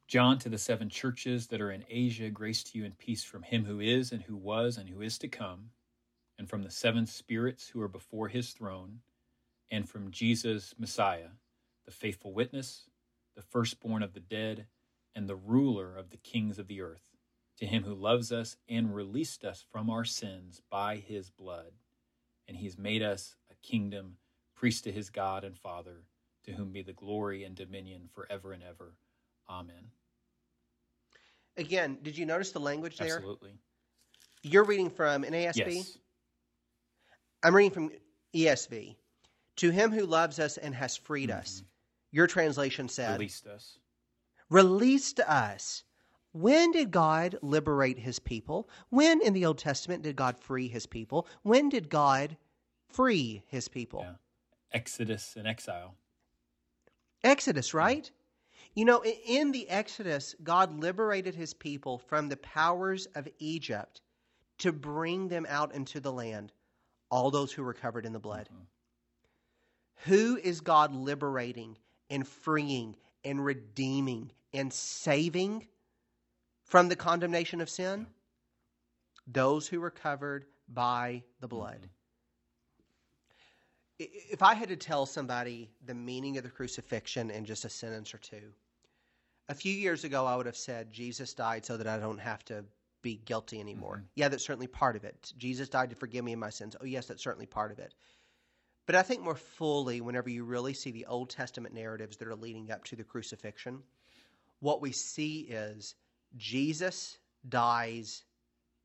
John 0.07 0.39
to 0.39 0.49
the 0.49 0.59
seven 0.59 0.89
churches 0.89 1.49
that 1.49 1.61
are 1.61 1.73
in 1.73 1.85
Asia, 1.89 2.31
grace 2.31 2.63
to 2.65 2.79
you 2.79 2.85
and 2.85 2.97
peace 2.97 3.25
from 3.25 3.43
him 3.43 3.65
who 3.65 3.81
is 3.81 4.13
and 4.13 4.23
who 4.23 4.37
was 4.37 4.77
and 4.77 4.89
who 4.89 5.01
is 5.01 5.19
to 5.19 5.29
come, 5.29 5.71
and 6.39 6.49
from 6.49 6.63
the 6.63 6.71
seven 6.71 7.07
spirits 7.07 7.69
who 7.69 7.81
are 7.81 7.89
before 7.89 8.29
his 8.29 8.53
throne, 8.53 9.01
and 9.71 9.89
from 9.89 10.11
Jesus 10.11 10.75
Messiah, 10.79 11.31
the 11.85 11.91
faithful 11.91 12.33
witness, 12.33 12.89
the 13.37 13.43
firstborn 13.43 14.03
of 14.03 14.13
the 14.13 14.21
dead, 14.21 14.67
and 15.15 15.29
the 15.29 15.37
ruler 15.37 15.97
of 15.97 16.11
the 16.11 16.17
kings 16.17 16.59
of 16.59 16.67
the 16.67 16.81
earth, 16.81 17.03
to 17.59 17.67
him 17.67 17.85
who 17.85 17.95
loves 17.95 18.33
us 18.33 18.57
and 18.69 18.95
released 18.95 19.45
us 19.45 19.65
from 19.71 19.91
our 19.91 20.05
sins 20.05 20.61
by 20.71 20.97
his 20.97 21.31
blood. 21.31 21.73
And 22.49 22.57
he 22.57 22.65
has 22.65 22.77
made 22.77 23.03
us 23.03 23.37
a 23.51 23.55
kingdom, 23.67 24.17
priest 24.55 24.85
to 24.85 24.93
his 24.93 25.11
God 25.11 25.45
and 25.45 25.57
Father, 25.57 26.05
to 26.45 26.53
whom 26.53 26.73
be 26.73 26.83
the 26.83 26.93
glory 26.93 27.45
and 27.45 27.55
dominion 27.55 28.09
forever 28.13 28.53
and 28.53 28.63
ever. 28.63 28.95
Amen. 29.49 29.91
Again, 31.57 31.99
did 32.03 32.19
you 32.19 32.27
notice 32.27 32.51
the 32.51 32.61
language 32.61 32.99
there? 32.99 33.17
Absolutely. 33.17 33.55
You're 34.43 34.65
reading 34.65 34.91
from 34.91 35.23
NASB? 35.23 35.57
Yes. 35.57 35.99
I'm 37.43 37.55
reading 37.55 37.71
from 37.71 37.91
ESV. 38.35 38.97
To 39.57 39.71
him 39.71 39.93
who 39.93 40.07
loves 40.07 40.39
us 40.39 40.57
and 40.57 40.75
has 40.75 40.97
freed 40.97 41.31
mm-hmm. 41.31 41.39
us. 41.39 41.63
Your 42.11 42.27
translation 42.27 42.89
said, 42.89 43.13
Released 43.13 43.47
us. 43.47 43.79
released 44.49 45.21
us. 45.21 45.83
When 46.33 46.73
did 46.73 46.91
God 46.91 47.39
liberate 47.43 47.99
his 47.99 48.19
people? 48.19 48.69
When 48.91 49.21
in 49.23 49.33
the 49.33 49.47
Old 49.47 49.59
Testament 49.59 50.03
did 50.03 50.17
God 50.17 50.39
free 50.39 50.67
his 50.69 50.87
people? 50.87 51.29
When 51.43 51.69
did 51.69 51.89
God 51.89 52.37
free 52.89 53.43
his 53.47 53.69
people? 53.69 54.01
Yeah. 54.03 54.15
Exodus 54.73 55.35
and 55.37 55.47
exile. 55.47 55.95
Exodus, 57.23 57.73
right? 57.73 58.11
You 58.75 58.85
know, 58.85 59.05
in 59.05 59.53
the 59.53 59.69
Exodus, 59.69 60.35
God 60.43 60.81
liberated 60.81 61.35
his 61.35 61.55
people 61.55 61.99
from 61.99 62.29
the 62.29 62.37
powers 62.39 63.07
of 63.15 63.29
Egypt 63.39 64.01
to 64.59 64.73
bring 64.73 65.29
them 65.29 65.47
out 65.49 65.75
into 65.75 66.01
the 66.01 66.13
land, 66.13 66.53
all 67.11 67.31
those 67.31 67.53
who 67.53 67.63
were 67.63 67.75
covered 67.75 68.05
in 68.07 68.13
the 68.13 68.19
blood. 68.19 68.49
Mm-hmm. 68.53 68.65
Who 70.05 70.37
is 70.37 70.61
God 70.61 70.95
liberating 70.95 71.77
and 72.11 72.27
freeing 72.27 72.97
and 73.25 73.45
redeeming 73.45 74.33
and 74.53 74.73
saving 74.73 75.67
from 76.65 76.89
the 76.89 76.97
condemnation 76.97 77.61
of 77.61 77.71
sin? 77.71 78.07
Those 79.27 79.67
who 79.67 79.81
were 79.81 79.91
covered 79.91 80.45
by 80.69 81.23
the 81.41 81.49
blood. 81.49 81.79
Mm-hmm. 81.79 81.87
I- 84.03 84.33
If 84.33 84.43
I 84.43 84.55
had 84.55 84.69
to 84.69 84.77
tell 84.77 85.07
somebody 85.07 85.71
the 85.87 85.95
meaning 85.95 86.37
of 86.37 86.45
the 86.45 86.51
crucifixion 86.51 87.31
in 87.31 87.45
just 87.45 87.65
a 87.65 87.71
sentence 87.71 88.13
or 88.13 88.19
two, 88.19 88.53
a 89.49 89.55
few 89.55 89.73
years 89.73 90.05
ago 90.05 90.27
I 90.27 90.37
would 90.37 90.47
have 90.47 90.57
said, 90.57 90.93
Jesus 90.93 91.33
died 91.35 91.65
so 91.65 91.77
that 91.77 91.87
I 91.87 91.99
don't 91.99 92.19
have 92.19 92.45
to 92.47 92.65
be 93.03 93.17
guilty 93.25 93.61
anymore. 93.61 93.97
Mm-hmm. 93.97 94.07
Yeah, 94.17 94.29
that's 94.29 94.45
certainly 94.45 94.67
part 94.67 94.97
of 94.97 95.05
it. 95.05 95.33
Jesus 95.37 95.69
died 95.69 95.91
to 95.91 95.97
forgive 95.97 96.25
me 96.25 96.33
of 96.33 96.39
my 96.39 96.51
sins. 96.51 96.77
Oh, 96.81 96.85
yes, 96.85 97.07
that's 97.07 97.23
certainly 97.23 97.47
part 97.47 97.71
of 97.71 97.79
it. 97.79 97.95
But 98.87 98.97
I 98.97 99.03
think 99.03 99.23
more 99.23 99.35
fully, 99.35 100.01
whenever 100.01 100.29
you 100.29 100.45
really 100.45 100.75
see 100.75 100.91
the 100.91 101.07
Old 101.07 101.31
Testament 101.31 101.75
narratives 101.75 102.17
that 102.19 102.29
are 102.29 102.37
leading 102.37 102.71
up 102.71 102.85
to 102.85 102.97
the 102.97 103.05
crucifixion, 103.05 103.83
what 104.61 104.83
we 104.83 104.93
see 104.93 105.41
is 105.41 105.95
Jesus 106.37 107.19
dies 107.49 108.25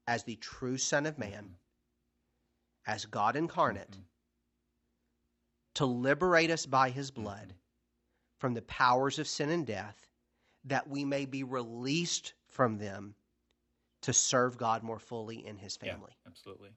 as 0.07 0.23
the 0.23 0.37
true 0.37 0.77
Son 0.77 1.05
of 1.05 1.17
Man, 1.17 1.43
mm-hmm. 1.43 2.91
as 2.91 3.05
God 3.05 3.35
incarnate, 3.35 3.91
mm-hmm. 3.91 4.01
to 5.75 5.85
liberate 5.85 6.51
us 6.51 6.65
by 6.65 6.89
his 6.89 7.11
mm-hmm. 7.11 7.23
blood 7.23 7.53
from 8.37 8.53
the 8.53 8.61
powers 8.63 9.19
of 9.19 9.27
sin 9.27 9.49
and 9.49 9.65
death, 9.65 10.07
that 10.63 10.87
we 10.87 11.03
may 11.03 11.25
be 11.25 11.43
released 11.43 12.33
from 12.47 12.77
them 12.77 13.15
to 14.01 14.13
serve 14.13 14.57
God 14.57 14.81
more 14.81 14.99
fully 14.99 15.45
in 15.45 15.57
his 15.57 15.77
Yeah, 15.81 15.91
family. 15.91 16.13
absolutely. 16.25 16.69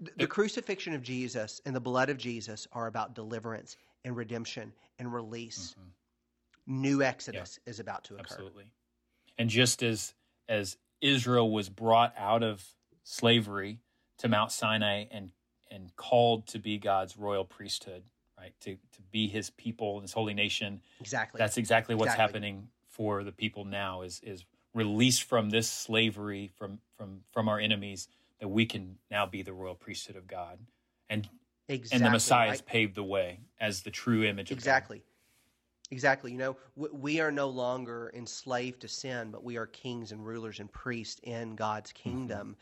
The, 0.00 0.10
the 0.18 0.26
crucifixion 0.26 0.94
of 0.94 1.02
Jesus 1.02 1.60
and 1.66 1.74
the 1.74 1.80
blood 1.80 2.08
of 2.10 2.18
Jesus 2.18 2.66
are 2.72 2.86
about 2.86 3.14
deliverance 3.14 3.76
and 4.04 4.16
redemption 4.16 4.72
and 4.98 5.12
release. 5.12 5.74
New 6.66 7.02
Exodus 7.02 7.58
is 7.66 7.80
about 7.80 8.04
to 8.04 8.14
occur. 8.14 8.22
Mm-hmm. 8.22 8.32
Absolutely. 8.32 8.64
And 9.38 9.50
just 9.50 9.82
as 9.82 10.14
as 10.48 10.76
Israel 11.00 11.50
was 11.50 11.68
brought 11.68 12.14
out 12.16 12.42
of 12.42 12.64
slavery 13.04 13.80
to 14.18 14.28
Mount 14.28 14.52
Sinai 14.52 15.04
and 15.10 15.30
and 15.70 15.94
called 15.96 16.46
to 16.48 16.58
be 16.58 16.78
God's 16.78 17.16
royal 17.16 17.44
priesthood, 17.44 18.02
right? 18.38 18.52
To 18.62 18.74
to 18.74 19.02
be 19.10 19.28
his 19.28 19.50
people, 19.50 20.00
his 20.00 20.12
holy 20.12 20.34
nation. 20.34 20.80
Exactly. 21.00 21.38
That's 21.38 21.56
exactly 21.56 21.94
what's 21.94 22.12
Exactly. 22.12 22.22
happening 22.22 22.68
for 22.88 23.24
the 23.24 23.32
people 23.32 23.64
now 23.64 24.02
is 24.02 24.20
is 24.22 24.44
released 24.74 25.24
from 25.24 25.50
this 25.50 25.70
slavery 25.70 26.50
from 26.56 26.78
from 26.96 27.20
from 27.32 27.48
our 27.48 27.58
enemies 27.58 28.08
that 28.40 28.48
we 28.48 28.66
can 28.66 28.96
now 29.10 29.26
be 29.26 29.42
the 29.42 29.52
royal 29.52 29.74
priesthood 29.74 30.16
of 30.16 30.26
God. 30.26 30.58
And 31.10 31.28
exactly. 31.68 31.96
and 31.96 32.06
the 32.06 32.10
Messiah 32.10 32.50
has 32.50 32.60
paved 32.60 32.94
the 32.94 33.04
way 33.04 33.40
as 33.60 33.82
the 33.82 33.90
true 33.90 34.24
image 34.24 34.50
of 34.50 34.56
God. 34.56 34.60
Exactly. 34.60 35.02
Exactly. 35.90 36.32
You 36.32 36.38
know, 36.38 36.56
we 36.76 37.18
are 37.20 37.32
no 37.32 37.48
longer 37.48 38.12
enslaved 38.14 38.80
to 38.82 38.88
sin, 38.88 39.30
but 39.30 39.42
we 39.42 39.56
are 39.56 39.66
kings 39.66 40.12
and 40.12 40.24
rulers 40.24 40.60
and 40.60 40.70
priests 40.70 41.20
in 41.24 41.56
God's 41.56 41.92
Mm-hmm. 41.92 42.10
kingdom. 42.10 42.56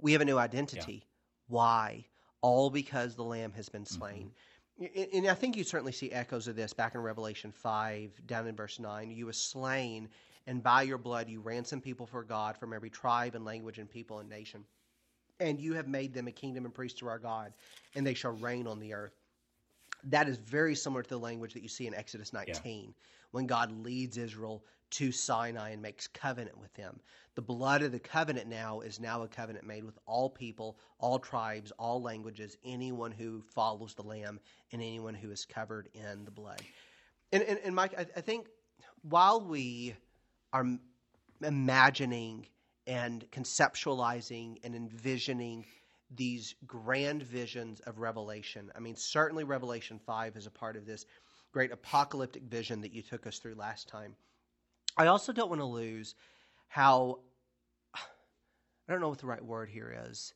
We 0.00 0.12
have 0.12 0.22
a 0.22 0.24
new 0.24 0.38
identity. 0.38 1.06
Why? 1.48 2.06
All 2.40 2.70
because 2.70 3.14
the 3.16 3.24
Lamb 3.24 3.52
has 3.52 3.68
been 3.68 3.84
slain. 3.84 4.30
Mm-hmm. 4.80 5.16
And 5.18 5.28
I 5.28 5.34
think 5.34 5.58
you 5.58 5.64
certainly 5.64 5.92
see 5.92 6.10
echoes 6.10 6.48
of 6.48 6.56
this 6.56 6.72
back 6.72 6.94
in 6.94 7.02
Revelation 7.02 7.52
5, 7.52 8.26
down 8.26 8.46
in 8.46 8.56
verse 8.56 8.78
9. 8.78 9.10
You 9.10 9.26
were 9.26 9.32
slain, 9.34 10.08
and 10.46 10.62
by 10.62 10.82
your 10.82 10.96
blood 10.96 11.28
you 11.28 11.40
ransomed 11.42 11.82
people 11.82 12.06
for 12.06 12.24
God 12.24 12.56
from 12.56 12.72
every 12.72 12.88
tribe 12.88 13.34
and 13.34 13.44
language 13.44 13.78
and 13.78 13.90
people 13.90 14.20
and 14.20 14.28
nation. 14.30 14.64
And 15.40 15.60
you 15.60 15.74
have 15.74 15.88
made 15.88 16.12
them 16.14 16.28
a 16.28 16.32
kingdom 16.32 16.64
and 16.64 16.74
priests 16.74 16.98
to 17.00 17.08
our 17.08 17.18
God, 17.18 17.52
and 17.94 18.06
they 18.06 18.14
shall 18.14 18.32
reign 18.32 18.66
on 18.66 18.78
the 18.78 18.94
earth 18.94 19.14
that 20.04 20.28
is 20.28 20.38
very 20.38 20.74
similar 20.74 21.02
to 21.02 21.08
the 21.08 21.18
language 21.18 21.52
that 21.54 21.62
you 21.62 21.68
see 21.68 21.86
in 21.86 21.94
Exodus 21.94 22.32
19 22.32 22.94
when 23.32 23.46
God 23.46 23.70
leads 23.84 24.16
Israel 24.16 24.64
to 24.90 25.12
Sinai 25.12 25.70
and 25.70 25.82
makes 25.82 26.08
covenant 26.08 26.58
with 26.58 26.72
them. 26.74 26.98
The 27.36 27.42
blood 27.42 27.82
of 27.82 27.92
the 27.92 28.00
covenant 28.00 28.48
now 28.48 28.80
is 28.80 28.98
now 28.98 29.22
a 29.22 29.28
covenant 29.28 29.64
made 29.64 29.84
with 29.84 29.98
all 30.04 30.28
people, 30.28 30.78
all 30.98 31.18
tribes, 31.18 31.70
all 31.78 32.02
languages, 32.02 32.56
anyone 32.64 33.12
who 33.12 33.42
follows 33.42 33.94
the 33.94 34.02
Lamb, 34.02 34.40
and 34.72 34.82
anyone 34.82 35.14
who 35.14 35.30
is 35.30 35.44
covered 35.44 35.88
in 35.94 36.24
the 36.24 36.30
blood. 36.30 36.60
And, 37.32 37.42
and, 37.44 37.60
and 37.64 37.74
Mike, 37.74 37.94
I, 37.96 38.06
I 38.16 38.20
think 38.20 38.48
while 39.02 39.40
we 39.40 39.94
are 40.52 40.66
imagining 41.42 42.46
and 42.86 43.24
conceptualizing 43.30 44.58
and 44.64 44.74
envisioning 44.74 45.64
these 46.10 46.54
grand 46.66 47.22
visions 47.22 47.80
of 47.80 47.98
Revelation. 47.98 48.70
I 48.74 48.80
mean, 48.80 48.96
certainly 48.96 49.44
Revelation 49.44 49.98
5 50.04 50.36
is 50.36 50.46
a 50.46 50.50
part 50.50 50.76
of 50.76 50.86
this 50.86 51.06
great 51.52 51.72
apocalyptic 51.72 52.42
vision 52.44 52.80
that 52.80 52.92
you 52.92 53.02
took 53.02 53.26
us 53.26 53.38
through 53.38 53.54
last 53.54 53.88
time. 53.88 54.14
I 54.96 55.06
also 55.06 55.32
don't 55.32 55.48
want 55.48 55.60
to 55.60 55.66
lose 55.66 56.14
how, 56.68 57.20
I 57.94 58.92
don't 58.92 59.00
know 59.00 59.08
what 59.08 59.18
the 59.18 59.26
right 59.26 59.44
word 59.44 59.68
here 59.68 59.94
is, 60.08 60.34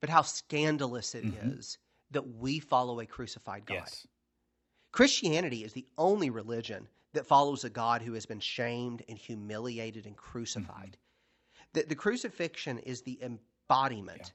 but 0.00 0.10
how 0.10 0.22
scandalous 0.22 1.14
it 1.14 1.24
mm-hmm. 1.24 1.58
is 1.58 1.78
that 2.10 2.36
we 2.36 2.60
follow 2.60 3.00
a 3.00 3.06
crucified 3.06 3.66
God. 3.66 3.74
Yes. 3.74 4.06
Christianity 4.92 5.64
is 5.64 5.72
the 5.72 5.86
only 5.98 6.30
religion 6.30 6.88
that 7.12 7.26
follows 7.26 7.64
a 7.64 7.70
God 7.70 8.02
who 8.02 8.12
has 8.12 8.26
been 8.26 8.40
shamed 8.40 9.02
and 9.08 9.18
humiliated 9.18 10.06
and 10.06 10.16
crucified. 10.16 10.96
Mm-hmm. 10.96 11.05
The, 11.76 11.82
the 11.82 11.94
crucifixion 11.94 12.78
is 12.78 13.02
the 13.02 13.18
embodiment 13.22 14.32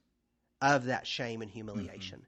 of 0.61 0.85
that 0.85 1.07
shame 1.07 1.41
and 1.41 1.49
humiliation. 1.49 2.23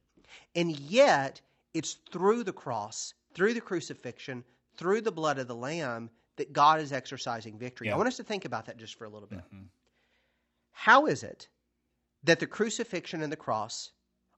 And 0.56 0.72
yet, 0.80 1.40
it's 1.76 1.94
through 2.12 2.44
the 2.44 2.52
cross, 2.54 3.14
through 3.36 3.54
the 3.54 3.62
crucifixion, 3.62 4.44
through 4.76 5.02
the 5.02 5.12
blood 5.12 5.38
of 5.38 5.48
the 5.48 5.56
Lamb 5.56 6.10
that 6.38 6.52
God 6.52 6.82
is 6.82 6.92
exercising 6.92 7.60
victory. 7.60 7.90
I 7.92 7.98
want 7.98 8.08
us 8.08 8.18
to 8.18 8.24
think 8.24 8.46
about 8.46 8.66
that 8.66 8.78
just 8.78 8.96
for 8.96 9.06
a 9.06 9.10
little 9.10 9.28
bit. 9.28 9.40
Mhm. 9.54 9.68
How 10.72 11.06
is 11.06 11.22
it 11.22 11.48
that 12.24 12.40
the 12.40 12.48
crucifixion 12.48 13.22
and 13.22 13.32
the 13.32 13.38
cross 13.38 13.92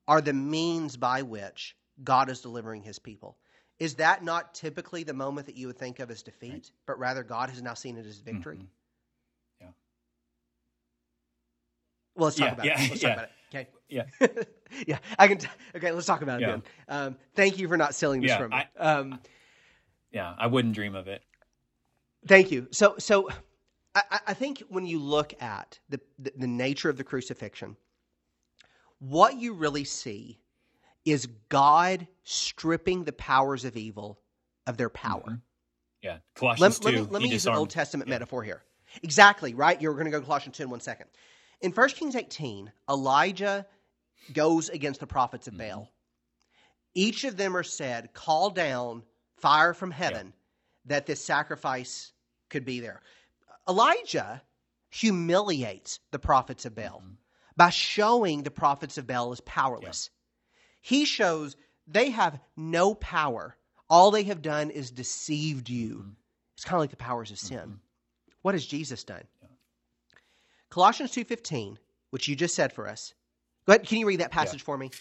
are 0.10 0.20
the 0.20 0.34
means 0.34 0.98
by 0.98 1.22
which 1.22 1.77
God 2.03 2.29
is 2.29 2.41
delivering 2.41 2.84
his 2.84 3.00
people? 3.00 3.38
Is 3.79 3.96
that 3.96 4.24
not 4.25 4.53
typically 4.53 5.03
the 5.03 5.13
moment 5.13 5.48
that 5.48 5.55
you 5.55 5.67
would 5.67 5.77
think 5.79 6.00
of 6.00 6.12
as 6.12 6.22
defeat, 6.22 6.72
but 6.86 7.00
rather 7.00 7.24
God 7.24 7.50
has 7.50 7.62
now 7.62 7.75
seen 7.75 7.98
it 7.98 8.05
as 8.05 8.20
victory? 8.20 8.58
Mhm. 8.58 8.67
Yeah. 9.62 9.72
Well, 12.15 12.25
let's 12.25 12.38
talk 12.38 12.48
Yeah, 12.48 12.53
about 12.53 12.65
yeah, 12.65 12.81
it. 12.81 12.89
Let's 12.89 13.03
yeah. 13.03 13.10
talk 13.10 13.17
about 13.17 13.29
it. 13.29 13.31
Okay. 13.53 13.67
Yeah. 13.89 14.43
yeah, 14.88 14.98
I 15.19 15.27
can. 15.27 15.38
T- 15.38 15.48
okay, 15.75 15.91
let's 15.91 16.07
talk 16.07 16.22
about 16.22 16.41
it 16.41 16.45
then. 16.48 16.63
Um, 16.88 17.17
thank 17.36 17.57
you 17.60 17.67
for 17.67 17.77
not 17.77 17.93
stealing 17.95 18.22
this 18.22 18.36
from 18.36 18.51
me. 18.51 18.57
I- 18.57 18.79
um, 18.79 19.19
Yeah. 20.12 20.34
I 20.38 20.48
wouldn't 20.48 20.74
dream 20.74 20.95
of 20.95 21.07
it. 21.07 21.22
Thank 22.27 22.51
you. 22.51 22.67
So, 22.72 22.95
so 22.98 23.29
I, 23.93 24.19
I- 24.27 24.34
think 24.34 24.63
when 24.69 24.86
you 24.86 25.00
look 25.00 25.39
at 25.41 25.79
the, 25.89 26.00
the 26.19 26.34
the 26.38 26.48
nature 26.48 26.89
of 26.89 26.98
the 26.98 27.03
crucifixion, 27.03 27.77
what 29.00 29.36
you 29.38 29.53
really 29.53 29.84
see 29.84 30.39
is 31.05 31.27
God 31.50 32.07
stripping 32.24 33.03
the 33.03 33.13
powers 33.13 33.63
of 33.63 33.77
evil 33.77 34.19
of 34.65 34.77
their 34.77 34.89
power. 34.89 35.24
Mhm. 35.27 35.41
Yeah. 36.01 36.12
Let, 36.13 36.36
Colossians 36.36 36.84
let 36.84 36.91
2. 36.93 37.01
me, 37.03 37.07
let 37.12 37.22
me 37.22 37.29
use 37.29 37.45
an 37.45 37.53
Old 37.53 37.69
Testament 37.69 38.10
metaphor 38.10 38.43
here. 38.43 38.63
Exactly, 39.03 39.53
right? 39.53 39.79
You're 39.81 39.93
going 39.93 40.05
to 40.05 40.12
go 40.12 40.19
to 40.19 40.25
Colossians 40.25 40.57
2 40.57 40.63
in 40.63 40.69
one 40.69 40.79
second. 40.79 41.10
In 41.62 41.72
1 41.72 41.90
Kings 41.90 42.16
18, 42.16 42.72
Elijah 42.90 43.66
goes 44.34 44.70
against 44.70 45.00
the 45.00 45.08
prophets 45.08 45.48
of 45.48 45.54
Mm-hmm. 45.54 45.70
Baal. 45.70 45.92
Each 46.94 47.26
of 47.26 47.36
them 47.36 47.58
are 47.58 47.64
said, 47.64 48.14
Call 48.14 48.50
down 48.50 49.04
fire 49.38 49.74
from 49.74 49.92
heaven 49.92 50.34
that 50.86 51.06
this 51.06 51.24
sacrifice 51.24 52.14
could 52.50 52.66
be 52.66 52.80
there. 52.80 53.02
Elijah 53.68 54.42
humiliates 54.90 56.00
the 56.12 56.20
prophets 56.20 56.66
of 56.66 56.76
Baal 56.76 57.02
mm-hmm. 57.02 57.14
by 57.58 57.70
showing 57.70 58.44
the 58.44 58.52
prophets 58.52 58.98
of 58.98 59.08
Baal 59.08 59.32
as 59.32 59.42
powerless. 59.42 60.10
He 60.82 61.06
shows 61.06 61.58
they 61.88 62.12
have 62.12 62.40
no 62.56 62.96
power. 62.96 63.58
All 63.90 64.12
they 64.12 64.24
have 64.24 64.42
done 64.42 64.70
is 64.70 64.92
deceived 64.92 65.70
you. 65.70 65.96
Mm-hmm. 65.96 66.10
It's 66.56 66.64
kind 66.64 66.76
of 66.76 66.82
like 66.82 66.92
the 66.92 66.96
powers 66.96 67.32
of 67.32 67.40
sin. 67.40 67.58
Mm-hmm. 67.58 67.74
What 68.42 68.56
has 68.56 68.66
Jesus 68.66 69.04
done? 69.04 69.24
Colossians 70.75 71.12
2:15, 71.13 71.77
which 72.10 72.27
you 72.27 72.36
just 72.36 72.53
said 72.53 72.74
for 72.74 72.86
us. 72.86 73.13
Go 73.65 73.72
ahead, 73.72 73.88
can 73.88 73.98
you 73.98 74.05
read 74.05 74.20
that 74.20 74.29
passage 74.29 74.62
for 74.62 74.77
me? 74.77 74.91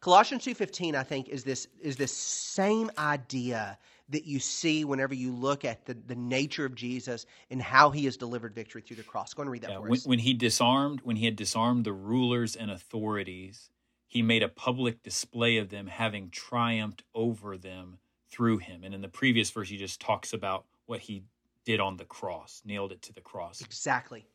Colossians 0.00 0.42
2:15 0.42 0.94
I 0.94 1.02
think 1.02 1.28
is 1.28 1.44
this 1.44 1.68
is 1.78 1.94
this 1.98 2.10
same 2.10 2.90
idea 2.96 3.78
that 4.08 4.24
you 4.24 4.38
see 4.38 4.86
whenever 4.86 5.12
you 5.12 5.34
look 5.34 5.66
at 5.66 5.84
the, 5.84 5.92
the 5.92 6.14
nature 6.14 6.64
of 6.64 6.74
Jesus 6.76 7.26
and 7.50 7.60
how 7.60 7.90
he 7.90 8.06
has 8.06 8.16
delivered 8.16 8.54
victory 8.54 8.80
through 8.80 8.96
the 8.96 9.02
cross. 9.02 9.34
Go 9.34 9.42
and 9.42 9.50
read 9.50 9.60
that 9.60 9.70
Yeah, 9.72 9.76
for 9.76 9.82
when, 9.82 9.92
us. 9.92 10.06
when 10.06 10.20
he 10.20 10.32
disarmed, 10.32 11.02
when 11.02 11.16
he 11.16 11.26
had 11.26 11.36
disarmed 11.36 11.84
the 11.84 11.92
rulers 11.92 12.56
and 12.56 12.70
authorities, 12.70 13.68
he 14.06 14.22
made 14.22 14.42
a 14.42 14.48
public 14.48 15.02
display 15.02 15.58
of 15.58 15.68
them, 15.68 15.88
having 15.88 16.30
triumphed 16.30 17.02
over 17.14 17.58
them 17.58 17.98
through 18.30 18.58
him. 18.58 18.82
And 18.82 18.94
in 18.94 19.02
the 19.02 19.08
previous 19.08 19.50
verse, 19.50 19.68
he 19.68 19.76
just 19.76 20.00
talks 20.00 20.32
about 20.32 20.64
what 20.86 21.00
he 21.00 21.24
did 21.68 21.80
on 21.80 21.98
the 21.98 22.04
cross, 22.06 22.62
nailed 22.64 22.92
it 22.92 23.02
to 23.02 23.12
the 23.12 23.20
cross. 23.20 23.60
Exactly. 23.60 24.26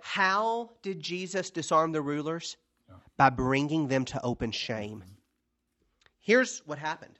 How 0.00 0.70
did 0.82 1.00
Jesus 1.00 1.50
disarm 1.50 1.90
the 1.90 2.00
rulers? 2.00 2.56
By 3.16 3.30
bringing 3.30 3.88
them 3.88 4.04
to 4.04 4.24
open 4.24 4.52
shame. 4.52 5.02
Here's 6.20 6.60
what 6.60 6.78
happened 6.78 7.18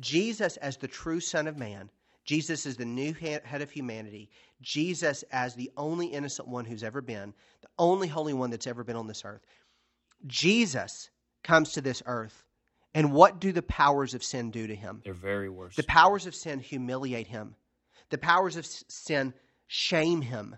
Jesus, 0.00 0.56
as 0.56 0.76
the 0.76 0.88
true 0.88 1.20
Son 1.20 1.46
of 1.46 1.56
Man, 1.56 1.88
Jesus 2.24 2.66
is 2.66 2.76
the 2.76 2.84
new 2.84 3.12
head 3.12 3.62
of 3.62 3.70
humanity, 3.70 4.30
Jesus, 4.60 5.22
as 5.30 5.54
the 5.54 5.70
only 5.76 6.06
innocent 6.06 6.48
one 6.48 6.64
who's 6.64 6.82
ever 6.82 7.00
been, 7.00 7.32
the 7.62 7.68
only 7.78 8.08
holy 8.08 8.32
one 8.32 8.50
that's 8.50 8.66
ever 8.66 8.82
been 8.82 8.96
on 8.96 9.06
this 9.06 9.24
earth. 9.24 9.46
Jesus 10.26 11.08
comes 11.44 11.70
to 11.74 11.80
this 11.80 12.02
earth, 12.06 12.44
and 12.94 13.12
what 13.12 13.40
do 13.40 13.52
the 13.52 13.62
powers 13.62 14.12
of 14.12 14.24
sin 14.24 14.50
do 14.50 14.66
to 14.66 14.74
him? 14.74 15.02
They're 15.04 15.14
very 15.14 15.48
worse. 15.48 15.76
The 15.76 15.84
powers 15.84 16.26
of 16.26 16.34
sin 16.34 16.58
humiliate 16.58 17.28
him. 17.28 17.54
The 18.10 18.18
powers 18.18 18.56
of 18.56 18.66
sin 18.66 19.34
shame 19.66 20.22
him. 20.22 20.56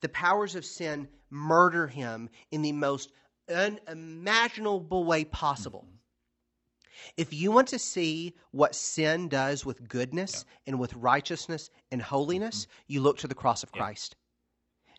The 0.00 0.08
powers 0.08 0.54
of 0.54 0.64
sin 0.64 1.08
murder 1.30 1.86
him 1.86 2.28
in 2.50 2.62
the 2.62 2.72
most 2.72 3.12
unimaginable 3.48 5.04
way 5.04 5.24
possible. 5.24 5.84
Mm-hmm. 5.86 5.94
If 7.16 7.32
you 7.32 7.52
want 7.52 7.68
to 7.68 7.78
see 7.78 8.34
what 8.50 8.74
sin 8.74 9.28
does 9.28 9.64
with 9.64 9.88
goodness 9.88 10.44
and 10.66 10.78
with 10.78 10.94
righteousness 10.94 11.70
and 11.90 12.02
holiness, 12.02 12.64
mm-hmm. 12.64 12.92
you 12.92 13.00
look 13.00 13.18
to 13.18 13.28
the 13.28 13.34
cross 13.34 13.62
of 13.62 13.72
Christ. 13.72 14.16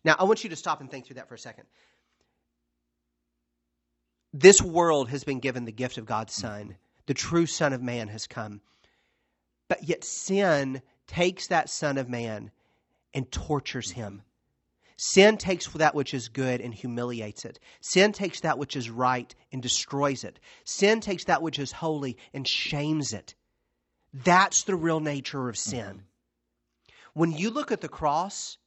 Now, 0.04 0.16
I 0.18 0.24
want 0.24 0.44
you 0.44 0.50
to 0.50 0.56
stop 0.56 0.80
and 0.80 0.90
think 0.90 1.06
through 1.06 1.16
that 1.16 1.28
for 1.28 1.34
a 1.34 1.38
second. 1.38 1.64
This 4.32 4.62
world 4.62 5.10
has 5.10 5.24
been 5.24 5.40
given 5.40 5.64
the 5.64 5.72
gift 5.72 5.98
of 5.98 6.06
God's 6.06 6.34
Son. 6.34 6.62
Mm-hmm. 6.62 6.72
The 7.06 7.14
true 7.14 7.46
Son 7.46 7.72
of 7.72 7.82
Man 7.82 8.08
has 8.08 8.26
come. 8.26 8.60
But 9.68 9.88
yet 9.88 10.04
sin 10.04 10.82
takes 11.10 11.48
that 11.48 11.68
Son 11.68 11.98
of 11.98 12.08
Man 12.08 12.52
and 13.12 13.30
tortures 13.32 13.90
him. 13.90 14.22
Sin 14.96 15.38
takes 15.38 15.66
that 15.66 15.94
which 15.94 16.14
is 16.14 16.28
good 16.28 16.60
and 16.60 16.72
humiliates 16.72 17.44
it. 17.44 17.58
Sin 17.80 18.12
takes 18.12 18.40
that 18.40 18.58
which 18.58 18.76
is 18.76 18.90
right 18.90 19.34
and 19.50 19.60
destroys 19.60 20.22
it. 20.22 20.38
Sin 20.64 21.00
takes 21.00 21.24
that 21.24 21.42
which 21.42 21.58
is 21.58 21.72
holy 21.72 22.16
and 22.32 22.46
shames 22.46 23.12
it. 23.12 23.34
That's 24.12 24.62
the 24.64 24.76
real 24.76 25.00
nature 25.00 25.48
of 25.48 25.58
sin. 25.58 25.80
Mm-hmm. 25.80 26.90
When 27.14 27.32
you 27.32 27.50
look 27.50 27.72
at 27.72 27.80
the 27.80 27.88
cross, 27.88 28.58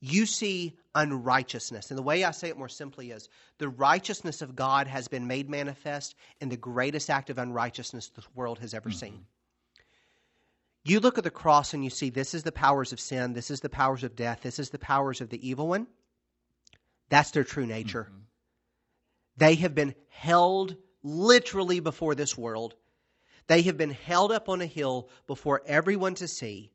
you 0.00 0.24
see 0.24 0.78
unrighteousness. 0.94 1.90
And 1.90 1.98
the 1.98 2.02
way 2.02 2.24
I 2.24 2.30
say 2.30 2.48
it 2.48 2.56
more 2.56 2.70
simply 2.70 3.10
is 3.10 3.28
the 3.58 3.68
righteousness 3.68 4.40
of 4.40 4.56
God 4.56 4.86
has 4.86 5.08
been 5.08 5.26
made 5.26 5.50
manifest 5.50 6.14
in 6.40 6.48
the 6.48 6.56
greatest 6.56 7.10
act 7.10 7.28
of 7.28 7.38
unrighteousness 7.38 8.08
the 8.08 8.22
world 8.34 8.60
has 8.60 8.72
ever 8.72 8.88
mm-hmm. 8.88 8.98
seen. 8.98 9.26
You 10.84 10.98
look 10.98 11.16
at 11.16 11.24
the 11.24 11.30
cross 11.30 11.74
and 11.74 11.84
you 11.84 11.90
see 11.90 12.10
this 12.10 12.34
is 12.34 12.42
the 12.42 12.52
powers 12.52 12.92
of 12.92 12.98
sin, 12.98 13.32
this 13.34 13.50
is 13.50 13.60
the 13.60 13.68
powers 13.68 14.02
of 14.02 14.16
death, 14.16 14.40
this 14.42 14.58
is 14.58 14.70
the 14.70 14.78
powers 14.78 15.20
of 15.20 15.30
the 15.30 15.48
evil 15.48 15.68
one. 15.68 15.86
That's 17.08 17.30
their 17.30 17.44
true 17.44 17.66
nature. 17.66 18.08
Mm-hmm. 18.10 18.18
They 19.36 19.54
have 19.56 19.74
been 19.74 19.94
held 20.08 20.76
literally 21.02 21.80
before 21.80 22.14
this 22.14 22.36
world. 22.36 22.74
They 23.46 23.62
have 23.62 23.76
been 23.76 23.90
held 23.90 24.32
up 24.32 24.48
on 24.48 24.60
a 24.60 24.66
hill 24.66 25.08
before 25.26 25.62
everyone 25.66 26.14
to 26.16 26.28
see. 26.28 26.72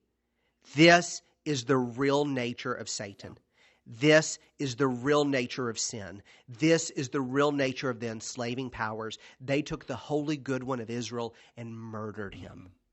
This 0.75 1.21
is 1.45 1.65
the 1.65 1.77
real 1.77 2.25
nature 2.25 2.73
of 2.73 2.89
Satan. 2.89 3.37
This 3.85 4.37
is 4.59 4.75
the 4.75 4.87
real 4.87 5.23
nature 5.23 5.69
of 5.69 5.79
sin. 5.79 6.21
This 6.47 6.89
is 6.89 7.09
the 7.09 7.21
real 7.21 7.51
nature 7.51 7.89
of 7.89 7.99
the 7.99 8.09
enslaving 8.09 8.69
powers. 8.69 9.17
They 9.39 9.61
took 9.61 9.85
the 9.85 9.95
holy 9.95 10.35
good 10.35 10.63
one 10.63 10.81
of 10.81 10.89
Israel 10.89 11.35
and 11.55 11.73
murdered 11.73 12.35
him. 12.35 12.69
Mm-hmm. 12.69 12.86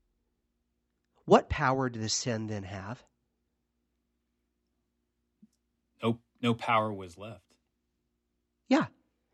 What 1.25 1.49
power 1.49 1.89
did 1.89 2.01
the 2.01 2.09
sin 2.09 2.47
then 2.47 2.63
have? 2.63 3.03
no, 6.01 6.19
no 6.41 6.53
power 6.53 6.91
was 6.93 7.17
left. 7.17 7.41
Yeah. 8.67 8.85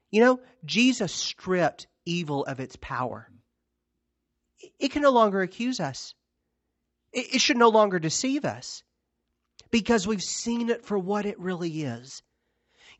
You 0.10 0.22
know, 0.22 0.40
Jesus 0.66 1.14
stripped 1.14 1.88
evil 2.06 2.46
of 2.46 2.60
its 2.60 2.76
power. 2.76 3.28
It 4.80 4.92
can 4.92 5.02
no 5.02 5.12
longer 5.12 5.42
accuse 5.42 5.80
us, 5.80 6.14
it 7.12 7.36
it 7.36 7.42
should 7.42 7.58
no 7.58 7.70
longer 7.70 8.00
deceive 8.00 8.46
us 8.46 8.84
because 9.72 10.06
we've 10.06 10.24
seen 10.24 10.70
it 10.70 10.86
for 10.86 10.98
what 10.98 11.26
it 11.26 11.40
really 11.40 11.84
is. 11.84 12.22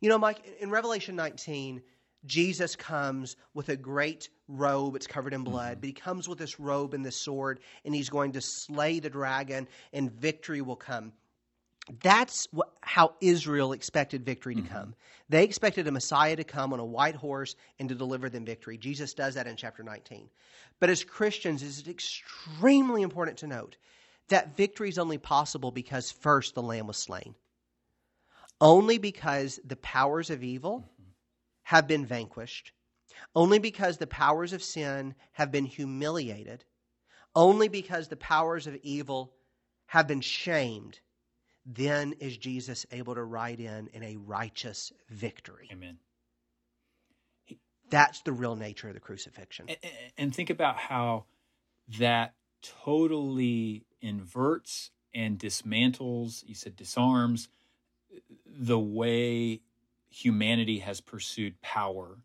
You 0.00 0.08
know, 0.08 0.18
Mike, 0.18 0.42
in 0.58 0.70
Revelation 0.70 1.14
19, 1.14 1.82
Jesus 2.24 2.76
comes 2.76 3.36
with 3.54 3.68
a 3.68 3.76
great 3.76 4.28
robe. 4.48 4.96
It's 4.96 5.06
covered 5.06 5.34
in 5.34 5.42
blood, 5.42 5.72
mm-hmm. 5.72 5.80
but 5.80 5.86
he 5.86 5.92
comes 5.92 6.28
with 6.28 6.38
this 6.38 6.60
robe 6.60 6.94
and 6.94 7.04
this 7.04 7.16
sword, 7.16 7.60
and 7.84 7.94
he's 7.94 8.10
going 8.10 8.32
to 8.32 8.40
slay 8.40 9.00
the 9.00 9.10
dragon, 9.10 9.66
and 9.92 10.10
victory 10.12 10.60
will 10.60 10.76
come. 10.76 11.12
That's 12.00 12.46
what, 12.52 12.70
how 12.80 13.14
Israel 13.20 13.72
expected 13.72 14.24
victory 14.24 14.54
to 14.54 14.62
mm-hmm. 14.62 14.72
come. 14.72 14.94
They 15.28 15.42
expected 15.42 15.88
a 15.88 15.92
Messiah 15.92 16.36
to 16.36 16.44
come 16.44 16.72
on 16.72 16.78
a 16.78 16.84
white 16.84 17.16
horse 17.16 17.56
and 17.80 17.88
to 17.88 17.94
deliver 17.94 18.28
them 18.28 18.44
victory. 18.44 18.78
Jesus 18.78 19.14
does 19.14 19.34
that 19.34 19.48
in 19.48 19.56
chapter 19.56 19.82
19. 19.82 20.28
But 20.78 20.90
as 20.90 21.02
Christians, 21.02 21.62
it's 21.62 21.88
extremely 21.88 23.02
important 23.02 23.38
to 23.38 23.48
note 23.48 23.76
that 24.28 24.56
victory 24.56 24.88
is 24.88 24.98
only 24.98 25.18
possible 25.18 25.72
because 25.72 26.10
first 26.10 26.54
the 26.54 26.62
Lamb 26.62 26.86
was 26.86 26.96
slain. 26.96 27.34
Only 28.60 28.98
because 28.98 29.58
the 29.64 29.76
powers 29.76 30.30
of 30.30 30.44
evil 30.44 30.88
have 31.62 31.86
been 31.86 32.06
vanquished. 32.06 32.72
Only 33.34 33.58
because 33.58 33.98
the 33.98 34.06
powers 34.06 34.52
of 34.52 34.62
sin 34.62 35.14
have 35.32 35.50
been 35.50 35.64
humiliated. 35.64 36.64
Only 37.34 37.68
because 37.68 38.08
the 38.08 38.16
powers 38.16 38.66
of 38.66 38.76
evil 38.82 39.32
have 39.86 40.06
been 40.06 40.20
shamed. 40.20 41.00
Then 41.64 42.14
is 42.18 42.36
Jesus 42.36 42.86
able 42.90 43.14
to 43.14 43.22
ride 43.22 43.60
in 43.60 43.88
in 43.92 44.02
a 44.02 44.16
righteous 44.16 44.92
victory. 45.08 45.68
Amen. 45.72 45.98
That's 47.90 48.22
the 48.22 48.32
real 48.32 48.56
nature 48.56 48.88
of 48.88 48.94
the 48.94 49.00
crucifixion. 49.00 49.68
And, 49.68 49.78
and 50.16 50.34
think 50.34 50.50
about 50.50 50.78
how 50.78 51.26
that 51.98 52.34
totally 52.84 53.84
inverts 54.00 54.90
and 55.14 55.38
dismantles, 55.38 56.42
you 56.46 56.54
said 56.54 56.74
disarms, 56.74 57.48
the 58.46 58.78
way 58.78 59.60
humanity 60.14 60.78
has 60.80 61.00
pursued 61.00 61.60
power 61.60 62.18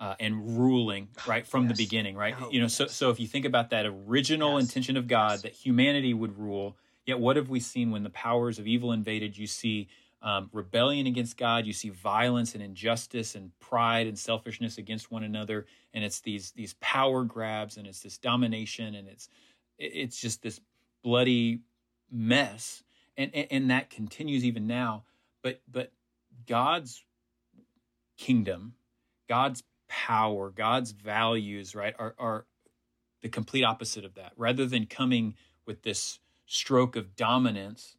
uh, 0.00 0.14
and 0.18 0.58
ruling 0.58 1.08
right 1.26 1.46
from 1.46 1.64
Yes. 1.68 1.76
the 1.76 1.84
beginning 1.84 2.16
right 2.16 2.34
Oh, 2.40 2.50
you 2.50 2.60
know 2.60 2.68
so 2.68 2.84
yes. 2.84 2.94
so 2.94 3.10
if 3.10 3.20
you 3.20 3.26
think 3.26 3.44
about 3.44 3.70
that 3.70 3.86
original 3.86 4.54
Yes. 4.58 4.68
intention 4.68 4.96
of 4.96 5.06
god 5.06 5.40
that 5.42 5.52
humanity 5.52 6.14
would 6.14 6.38
rule 6.38 6.76
yet 7.06 7.18
what 7.18 7.36
have 7.36 7.48
we 7.50 7.60
seen 7.60 7.90
when 7.90 8.02
the 8.02 8.10
powers 8.10 8.58
of 8.58 8.66
evil 8.66 8.92
invaded 8.92 9.36
you 9.36 9.46
see 9.46 9.88
um, 10.22 10.50
rebellion 10.52 11.06
against 11.06 11.36
god 11.36 11.66
you 11.66 11.72
see 11.72 11.88
violence 11.90 12.54
and 12.54 12.62
injustice 12.62 13.34
and 13.34 13.58
pride 13.60 14.06
and 14.06 14.18
selfishness 14.18 14.76
against 14.78 15.10
one 15.10 15.22
another 15.22 15.66
and 15.94 16.02
it's 16.04 16.20
these 16.20 16.50
these 16.52 16.74
power 16.80 17.24
grabs 17.24 17.76
and 17.76 17.86
it's 17.86 18.00
this 18.00 18.18
domination 18.18 18.94
and 18.94 19.06
it's 19.08 19.28
it's 19.78 20.20
just 20.20 20.42
this 20.42 20.60
bloody 21.02 21.60
mess 22.10 22.82
and, 23.16 23.30
and 23.34 23.46
and 23.50 23.70
that 23.70 23.88
continues 23.90 24.44
even 24.44 24.66
now 24.66 25.04
but 25.42 25.60
but 25.70 25.92
god's 26.46 27.02
kingdom 28.20 28.74
god's 29.28 29.62
power 29.88 30.50
god's 30.50 30.92
values 30.92 31.74
right 31.74 31.94
are 31.98 32.14
are 32.18 32.44
the 33.22 33.28
complete 33.28 33.64
opposite 33.64 34.04
of 34.04 34.14
that 34.14 34.32
rather 34.36 34.66
than 34.66 34.84
coming 34.86 35.34
with 35.66 35.82
this 35.82 36.20
stroke 36.46 36.96
of 36.96 37.16
dominance 37.16 37.96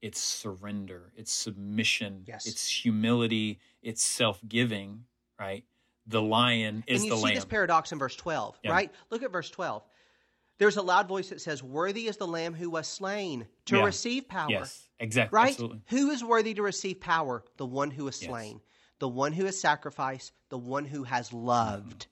it's 0.00 0.20
surrender 0.20 1.12
it's 1.16 1.32
submission 1.32 2.22
Yes. 2.24 2.46
it's 2.46 2.68
humility 2.68 3.58
it's 3.82 4.02
self-giving 4.02 5.04
right 5.40 5.64
the 6.06 6.22
lion 6.22 6.84
is 6.86 7.00
and 7.02 7.10
you 7.10 7.16
see 7.16 7.22
lamb 7.24 7.34
this 7.34 7.44
paradox 7.44 7.90
in 7.90 7.98
verse 7.98 8.14
12, 8.14 8.58
Yeah. 8.62 8.72
right? 8.72 8.92
Look 9.08 9.22
at 9.22 9.32
verse 9.32 9.48
12. 9.48 9.82
There's 10.58 10.76
a 10.76 10.82
loud 10.82 11.08
voice 11.08 11.30
that 11.30 11.40
says, 11.40 11.62
Worthy 11.62 12.08
is 12.08 12.18
the 12.18 12.26
Lamb 12.26 12.52
who 12.52 12.68
was 12.68 12.86
slain 12.86 13.46
to 13.64 13.78
Yeah. 13.78 13.84
receive 13.84 14.28
power. 14.28 14.50
Yes, 14.50 14.86
exactly. 15.00 15.34
Right? 15.34 15.48
Absolutely. 15.52 15.80
Who 15.88 16.10
is 16.10 16.22
worthy 16.22 16.52
to 16.52 16.60
receive 16.62 17.00
power? 17.00 17.42
The 17.56 17.64
one 17.64 17.90
who 17.90 18.06
is 18.06 18.20
Yes. 18.20 18.28
slain, 18.28 18.60
the 18.98 19.08
one 19.08 19.32
who 19.32 19.44
has 19.44 19.58
sacrificed, 19.60 20.32
the 20.50 20.58
one 20.58 20.84
who 20.84 21.04
has 21.04 21.32
loved. 21.32 22.06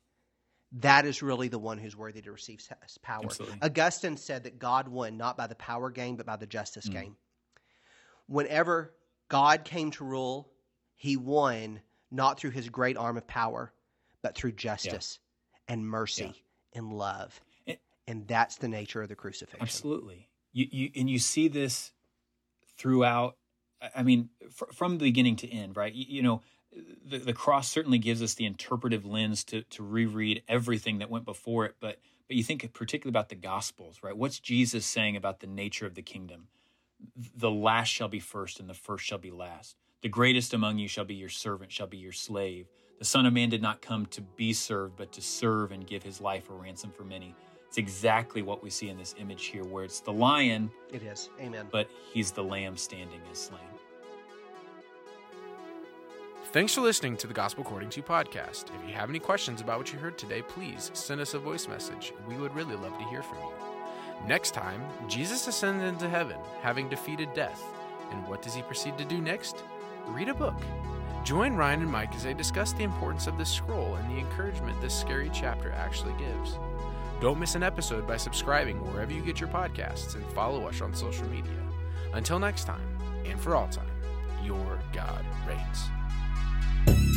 That 0.77 1.05
is 1.05 1.23
really 1.23 1.49
the 1.49 1.59
one 1.59 1.79
who's 1.79 1.97
worthy 1.97 2.23
to 2.23 2.33
receive 2.33 2.67
power. 3.03 3.21
Absolutely. 3.25 3.59
Augustine 3.61 4.17
said 4.17 4.45
that 4.45 4.59
God 4.59 4.89
won 4.89 5.17
not 5.19 5.37
by 5.37 5.47
the 5.47 5.55
power 5.55 5.91
game, 5.91 6.17
but 6.17 6.25
by 6.27 6.37
the 6.37 6.47
justice 6.47 6.89
Mm. 6.89 6.93
game. 6.93 7.17
Whenever 8.27 8.95
God 9.29 9.65
came 9.65 9.91
to 9.93 10.05
rule, 10.05 10.51
he 10.95 11.17
won 11.17 11.81
not 12.11 12.39
through 12.39 12.51
his 12.51 12.69
great 12.69 12.97
arm 12.97 13.17
of 13.17 13.27
power, 13.27 13.73
but 14.23 14.35
through 14.35 14.53
justice 14.53 15.19
and 15.69 15.87
mercy 15.87 16.43
and 16.73 16.93
love. 16.93 17.41
It- 17.67 17.81
and 18.07 18.27
that's 18.27 18.57
the 18.57 18.69
nature 18.69 19.03
of 19.03 19.09
the 19.09 19.17
crucifixion. 19.17 19.63
Absolutely. 19.63 20.29
You, 20.53 20.69
you 20.71 20.91
and 20.97 21.09
you 21.11 21.19
see 21.19 21.49
this 21.49 21.93
throughout. 22.77 23.37
I- 23.81 23.91
I 23.97 24.03
mean, 24.03 24.31
fr- 24.51 24.73
from 24.73 24.99
the 24.99 25.05
beginning 25.05 25.37
to 25.37 25.49
end, 25.51 25.77
right? 25.77 25.93
You, 25.93 26.05
you 26.09 26.23
know, 26.23 26.43
the, 27.05 27.19
the 27.19 27.33
cross 27.33 27.69
certainly 27.69 27.99
gives 27.99 28.23
us 28.23 28.35
the 28.35 28.47
interpretive 28.47 29.05
lens 29.05 29.45
to 29.45 29.63
to 29.63 29.83
reread 29.83 30.43
everything 30.49 30.99
that 30.99 31.11
went 31.11 31.25
before 31.25 31.67
it. 31.67 31.77
But 31.81 31.99
but 32.29 32.37
you 32.37 32.43
think 32.43 32.73
particularly 32.73 33.13
about 33.13 33.29
the 33.29 33.35
Gospels, 33.35 33.99
right? 34.03 34.17
What's 34.17 34.39
Jesus 34.39 34.87
saying 34.87 35.17
about 35.17 35.41
the 35.41 35.47
nature 35.47 35.87
of 35.87 35.95
the 35.95 36.03
kingdom? 36.03 36.49
The 37.37 37.51
last 37.51 37.89
shall 37.89 38.09
be 38.09 38.21
first, 38.21 38.61
and 38.61 38.69
the 38.71 38.75
first 38.75 39.05
shall 39.05 39.19
be 39.19 39.31
last. 39.31 39.77
The 40.03 40.09
greatest 40.09 40.55
among 40.55 40.79
you 40.79 40.89
shall 40.89 41.05
be 41.05 41.15
your 41.15 41.29
servant, 41.29 41.73
shall 41.73 41.87
be 41.89 41.97
your 41.99 42.13
slave. 42.13 42.69
The 42.99 43.05
Son 43.05 43.27
of 43.27 43.33
Man 43.33 43.49
did 43.51 43.61
not 43.61 43.83
come 43.83 44.07
to 44.07 44.21
be 44.21 44.53
served, 44.53 44.97
but 44.97 45.13
to 45.13 45.21
serve 45.21 45.73
and 45.73 45.87
give 45.87 46.03
his 46.05 46.21
life 46.21 46.49
a 46.49 46.55
ransom 46.55 46.93
for 46.93 47.05
many. 47.05 47.35
It's 47.67 47.79
exactly 47.79 48.43
what 48.43 48.63
we 48.63 48.71
see 48.71 48.89
in 48.89 48.99
this 48.99 49.15
image 49.19 49.47
here, 49.47 49.65
where 49.65 49.83
it's 49.85 50.01
the 50.01 50.13
lion, 50.13 50.71
It 50.93 51.03
is. 51.03 51.29
Amen. 51.41 51.67
but 51.73 51.89
he's 52.13 52.31
the 52.31 52.45
lamb 52.45 52.77
standing 52.77 53.21
as 53.31 53.39
slain. 53.39 53.61
Thanks 56.53 56.75
for 56.75 56.83
listening 56.83 57.17
to 57.17 57.27
the 57.27 57.33
Gospel 57.33 57.65
According 57.65 57.89
to 57.89 58.03
podcast. 58.03 58.65
If 58.79 58.87
you 58.87 58.95
have 58.95 59.09
any 59.09 59.19
questions 59.19 59.63
about 59.63 59.79
what 59.79 59.91
you 59.91 59.99
heard 59.99 60.19
today, 60.19 60.43
please 60.43 60.91
send 60.93 61.19
us 61.19 61.33
a 61.33 61.39
voice 61.39 61.67
message. 61.67 62.13
We 62.29 62.37
would 62.37 62.55
really 62.55 62.77
love 62.77 62.99
to 62.99 63.05
hear 63.05 63.23
from 63.23 63.39
you. 63.39 64.29
Next 64.29 64.53
time, 64.53 64.83
Jesus 65.09 65.49
ascended 65.49 65.89
into 65.89 66.11
heaven, 66.11 66.37
having 66.61 66.91
defeated 66.91 67.33
death. 67.33 67.65
And 68.11 68.29
what 68.29 68.43
does 68.43 68.55
he 68.55 68.61
proceed 68.61 68.99
to 68.99 69.05
do 69.07 69.19
next? 69.19 69.65
Read 70.09 70.29
a 70.29 70.35
book. 70.35 70.61
Join 71.25 71.55
Ryan 71.55 71.81
and 71.81 71.91
Mike 71.91 72.15
as 72.15 72.25
they 72.25 72.35
discuss 72.35 72.75
the 72.75 72.85
importance 72.85 73.27
of 73.27 73.39
this 73.39 73.51
scroll 73.51 73.95
and 73.95 74.11
the 74.11 74.21
encouragement 74.21 74.79
this 74.83 74.95
scary 74.95 75.31
chapter 75.33 75.73
actually 75.73 76.13
gives. 76.19 76.59
Don't 77.23 77.41
miss 77.41 77.55
an 77.55 77.63
episode 77.63 78.07
by 78.07 78.19
subscribing 78.19 78.77
wherever 78.93 79.11
you 79.11 79.23
get 79.23 79.41
your 79.41 79.49
podcasts 79.49 80.17
and 80.17 80.33
follow 80.33 80.69
us 80.69 80.83
on 80.83 80.93
social 80.93 81.27
media. 81.29 81.63
Until 82.13 82.39
next 82.39 82.65
time, 82.65 82.99
and 83.25 83.41
for 83.41 83.57
all 83.57 83.69
time, 83.69 83.89
your 84.45 84.79
God 84.93 85.25
reigns 85.49 86.02
thank 86.87 86.99
you 86.99 87.12